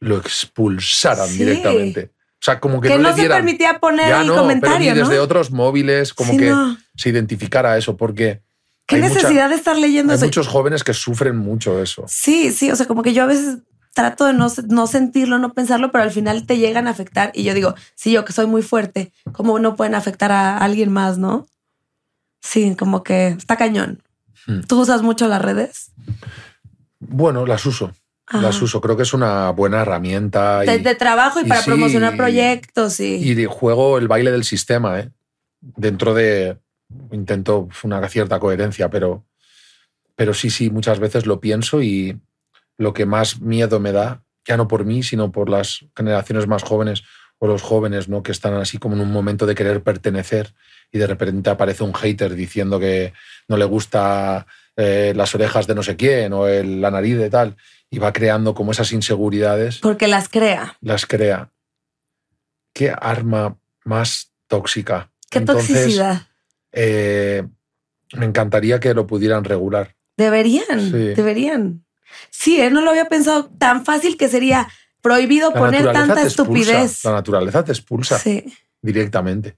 [0.00, 1.38] lo expulsaran Sí.
[1.38, 2.10] directamente.
[2.38, 3.38] O sea, como que, Que no, no le se dieran.
[3.38, 5.08] permitía poner Ya el no, pero comentario, ni ¿no?
[5.08, 6.54] desde otros móviles, como Sí, que
[6.96, 8.42] se identificara eso, porque
[8.86, 10.26] ¿Qué hay mucha- necesidad de estar leyendo hay eso?
[10.26, 12.04] muchos jóvenes que sufren mucho eso.
[12.08, 13.58] Sí, sí, o sea, como que yo a veces
[13.94, 17.32] trato de no, no sentirlo, no pensarlo, pero al final te llegan a afectar.
[17.34, 20.92] Y yo digo, sí, yo que soy muy fuerte, ¿cómo no pueden afectar a alguien
[20.92, 21.46] más, no?
[22.42, 24.02] Sí, como que está cañón.
[24.46, 24.60] Hmm.
[24.68, 25.90] ¿Tú usas mucho las redes?
[27.00, 27.92] Bueno, las uso.
[28.26, 28.40] Ajá.
[28.42, 28.80] Las uso.
[28.80, 30.64] Creo que es una buena herramienta.
[30.64, 33.14] y- De, de trabajo y, y para sí, promocionar proyectos y...
[33.16, 35.10] Y de- juego el baile del sistema, ¿eh?
[35.60, 36.58] Dentro de.
[37.12, 39.24] Intento una cierta coherencia, pero.
[40.14, 42.18] Pero sí, sí, muchas veces lo pienso y
[42.78, 46.62] lo que más miedo me da, ya no por mí, sino por las generaciones más
[46.62, 47.02] jóvenes
[47.38, 48.22] o los jóvenes, ¿no?
[48.22, 50.54] Que están así como en un momento de querer pertenecer
[50.90, 53.12] y de repente aparece un hater diciendo que
[53.46, 57.28] no le gusta eh, las orejas de no sé quién o el- la nariz de
[57.28, 57.56] tal
[57.90, 60.76] y va creando como esas inseguridades Porque las crea.
[60.80, 61.50] las crea.
[62.72, 65.10] ¿Qué arma más tóxica?
[65.30, 66.22] Qué Entonces, toxicidad.
[66.72, 67.44] Eh,
[68.14, 69.94] me encantaría que lo pudieran regular.
[70.16, 71.14] Deberían, Sí.
[71.14, 71.84] deberían.
[72.30, 72.70] Sí, ¿eh?
[72.70, 74.68] no lo había pensado tan fácil que sería
[75.02, 77.04] prohibido La poner tanta expulsa, estupidez.
[77.04, 78.44] La naturaleza te expulsa Sí.
[78.82, 79.56] directamente.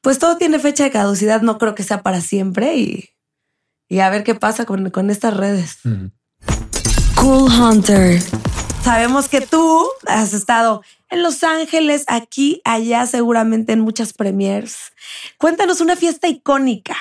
[0.00, 3.10] Pues todo tiene fecha de caducidad, no creo que sea para siempre y,
[3.88, 5.78] y a ver qué pasa con, con estas redes.
[5.84, 6.06] Mm.
[7.16, 8.20] Cool Hunter.
[8.82, 10.82] Sabemos que tú has estado
[11.14, 14.92] en Los Ángeles, aquí, allá, seguramente en muchas premiers.
[15.38, 16.96] Cuéntanos una fiesta icónica,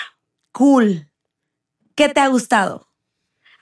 [0.52, 1.12] cool.
[1.96, 2.88] ¿Qué te ha gustado?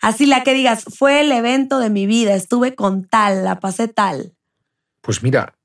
[0.01, 3.87] Así la que digas, fue el evento de mi vida, estuve con tal, la pasé
[3.87, 4.35] tal.
[5.01, 5.57] Pues mira,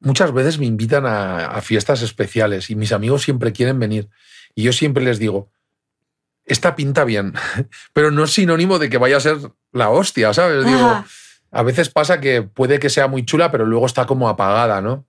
[0.00, 4.08] muchas veces me invitan a, a fiestas especiales y mis amigos siempre quieren venir.
[4.54, 5.50] Y yo siempre les digo,
[6.44, 7.34] esta pinta bien,
[7.92, 9.38] pero no es sinónimo de que vaya a ser
[9.72, 10.64] la hostia, ¿sabes?
[10.64, 11.06] Digo, Ajá.
[11.54, 15.06] A veces pasa que puede que sea muy chula, pero luego está como apagada, ¿no?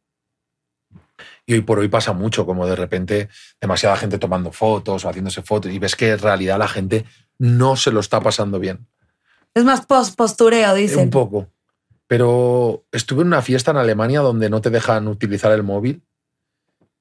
[1.46, 3.30] Y hoy por hoy pasa mucho, como de repente
[3.62, 7.06] demasiada gente tomando fotos o haciéndose fotos y ves que en realidad la gente
[7.38, 8.88] no se lo está pasando bien.
[9.54, 11.00] Es más pos- postureo, dicen.
[11.00, 11.48] Un poco.
[12.08, 16.04] Pero estuve en una fiesta en Alemania donde no te dejan utilizar el móvil,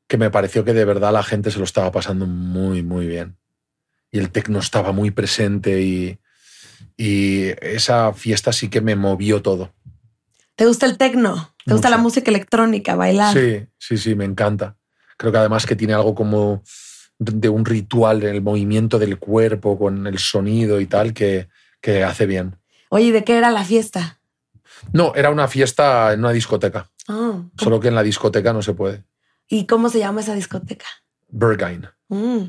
[0.07, 3.37] que me pareció que de verdad la gente se lo estaba pasando muy, muy bien.
[4.11, 6.19] Y el tecno estaba muy presente y,
[6.97, 9.73] y esa fiesta sí que me movió todo.
[10.57, 11.55] ¿Te gusta el tecno?
[11.65, 13.35] ¿Te gusta la música electrónica, bailar?
[13.35, 14.77] Sí, sí, sí, me encanta.
[15.17, 16.63] Creo que además que tiene algo como
[17.19, 21.49] de un ritual en el movimiento del cuerpo, con el sonido y tal, que,
[21.81, 22.57] que hace bien.
[22.91, 24.21] Oye, ¿y ¿de qué era la fiesta?
[24.93, 28.75] No, era una fiesta en una discoteca, Ah, solo que en la discoteca no se
[28.75, 29.05] puede.
[29.49, 30.87] ¿Y cómo se llama esa discoteca?
[31.29, 31.89] Berghain.
[32.09, 32.45] Mm.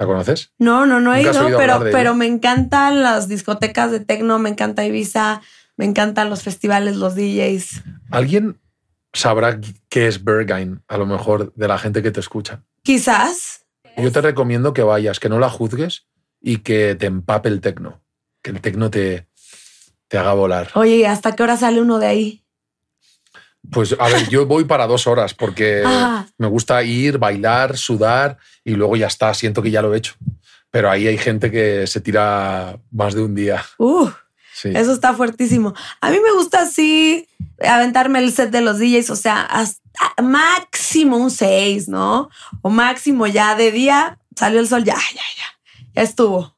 [0.00, 0.50] ¿La conoces?
[0.58, 1.58] No, no, no he ¿Nunca has ido,
[1.92, 5.42] pero, me encantan las discotecas de tecno, me encanta Ibiza,
[5.76, 7.82] me encantan los festivales, los DJs.
[8.10, 8.58] ¿Alguien
[9.12, 10.82] sabrá qué es Berghain?
[10.88, 12.62] A lo mejor de la gente que te escucha.
[12.82, 13.66] Quizás.
[13.98, 16.06] Yo te recomiendo que vayas, que no la juzgues
[16.40, 18.00] y que te empape el tecno.
[18.40, 19.28] Que el tecno te,
[20.08, 20.70] te haga volar.
[20.76, 22.44] Oye, ¿y ¿hasta qué hora sale uno de ahí?
[23.70, 26.26] Pues a ver, yo voy para dos horas porque Ah.
[26.38, 30.14] me gusta ir, bailar, sudar y luego ya está, siento que ya lo he hecho.
[30.70, 33.64] Pero ahí hay gente que se tira más de un día.
[33.78, 34.08] Uh,
[34.54, 34.70] Sí.
[34.74, 35.74] eso está fuertísimo.
[36.00, 37.26] A mí me gusta así
[37.60, 39.80] aventarme el set de los DJs, o sea, hasta
[40.22, 42.28] máximo un 6, ¿no?
[42.62, 46.56] O máximo ya de día salió el sol, ya, ya, ya, ya estuvo.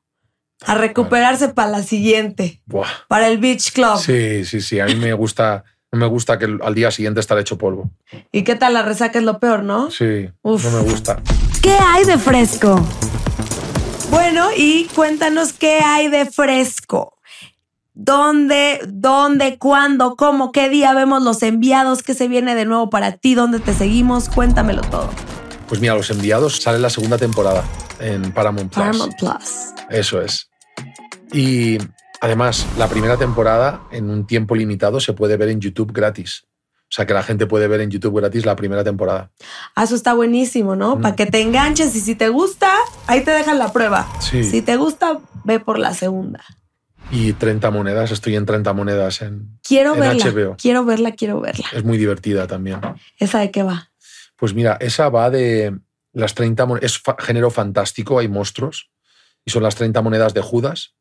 [0.66, 2.88] A recuperarse para la siguiente, Buah.
[3.09, 3.98] para el Beach Club.
[3.98, 4.78] Sí, sí, sí.
[4.80, 7.90] A mí me gusta, no me gusta que al día siguiente estar hecho polvo.
[8.32, 9.90] ¿Y qué tal la resaca es lo peor, no?
[9.90, 10.64] Sí, Uf.
[10.64, 11.20] no me gusta.
[11.62, 12.82] ¿Qué hay de fresco?
[14.11, 17.18] Bueno, y cuéntanos qué hay de fresco.
[17.93, 22.03] ¿Dónde, dónde, cuándo, cómo, qué día vemos los enviados?
[22.03, 23.34] ¿Qué se viene de nuevo para ti?
[23.34, 24.30] ¿Dónde te seguimos?
[24.30, 25.11] Cuéntamelo todo.
[25.68, 27.64] Pues mira, Los Enviados sale la segunda temporada
[28.01, 28.84] en Paramount Plus.
[28.84, 29.74] Paramount Plus.
[29.90, 30.51] Eso es.
[31.32, 31.78] Y
[32.22, 36.44] además, la primera temporada en un tiempo limitado se puede ver en YouTube gratis.
[36.84, 39.30] O sea que la gente puede ver en YouTube gratis la primera temporada.
[39.74, 40.96] Ah, Eso está buenísimo, ¿no?
[40.96, 41.02] Mm.
[41.02, 42.70] Para que te enganches y si te gusta,
[43.06, 44.06] ahí te dejan la prueba.
[44.20, 44.44] Sí.
[44.44, 46.44] Si te gusta, ve por la segunda.
[47.10, 50.24] Y 30 monedas, estoy en 30 monedas en, Quiero en verla.
[50.24, 50.56] HBO.
[50.56, 51.66] Quiero verla, quiero verla.
[51.72, 52.80] Es muy divertida también.
[53.18, 53.90] ¿Esa de qué va?
[54.36, 55.76] Pues mira, esa va de
[56.12, 56.92] las 30 monedas.
[56.92, 58.90] Es género fantástico, hay monstruos.
[59.44, 60.94] Y son las 30 monedas de Judas,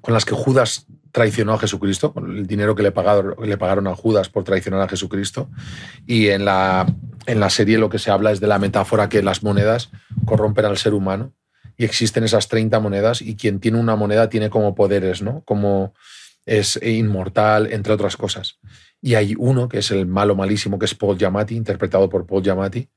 [0.00, 3.86] con las que Judas traicionó a Jesucristo, con el dinero que le pagaron, le pagaron
[3.86, 5.48] a Judas por traicionar a Jesucristo.
[6.06, 6.86] Y en la,
[7.26, 9.90] en la serie lo que se habla es de la metáfora que las monedas
[10.26, 11.32] corrompen al ser humano.
[11.78, 15.42] Y existen esas 30 monedas y quien tiene una moneda tiene como poderes, ¿no?
[15.44, 15.94] Como
[16.46, 18.58] es inmortal, entre otras cosas.
[19.02, 22.42] Y hay uno que es el malo malísimo, que es Paul Giamatti, interpretado por Paul
[22.42, 22.88] Giamatti,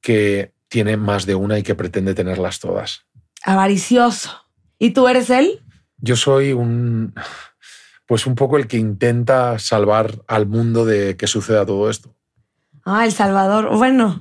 [0.00, 3.06] que tiene más de una y que pretende tenerlas todas.
[3.42, 4.30] Avaricioso.
[4.78, 5.62] ¿Y tú eres él?
[5.98, 7.14] Yo soy un,
[8.06, 12.14] pues un poco el que intenta salvar al mundo de que suceda todo esto.
[12.84, 13.76] Ah, El Salvador.
[13.76, 14.20] Bueno,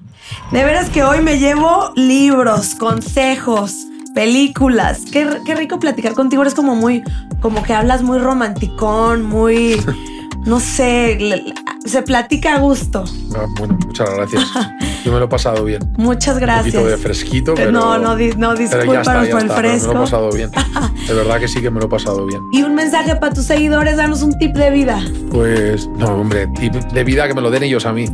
[0.52, 5.06] de veras que hoy me llevo libros, consejos, películas.
[5.12, 6.42] Qué, qué rico platicar contigo.
[6.42, 7.04] Eres como muy,
[7.42, 9.80] como que hablas muy romanticón, muy,
[10.48, 11.44] no sé,
[11.86, 13.04] se platica a gusto.
[13.36, 14.44] Ah, Bueno, muchas gracias.
[15.06, 15.82] Yo me lo he pasado bien.
[15.98, 16.74] Muchas Un gracias.
[16.76, 17.72] poquito de fresquito, pero.
[17.72, 19.94] no, no, no, discúlpanos por el está, pero Me fresco.
[19.94, 20.52] lo he pasado bien.
[21.08, 22.42] De verdad que sí que me lo he pasado bien.
[22.52, 25.00] Y un mensaje para tus seguidores, danos un tip de vida.
[25.32, 28.06] Pues no, hombre, tip de vida que me lo den ellos a mí.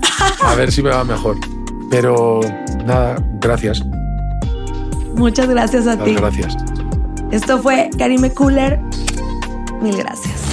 [0.43, 1.37] A ver si me va mejor.
[1.89, 2.41] Pero
[2.85, 3.83] nada, gracias.
[5.15, 6.13] Muchas gracias a ti.
[6.13, 6.55] gracias.
[7.31, 8.79] Esto fue Karime Cooler.
[9.81, 10.52] Mil gracias.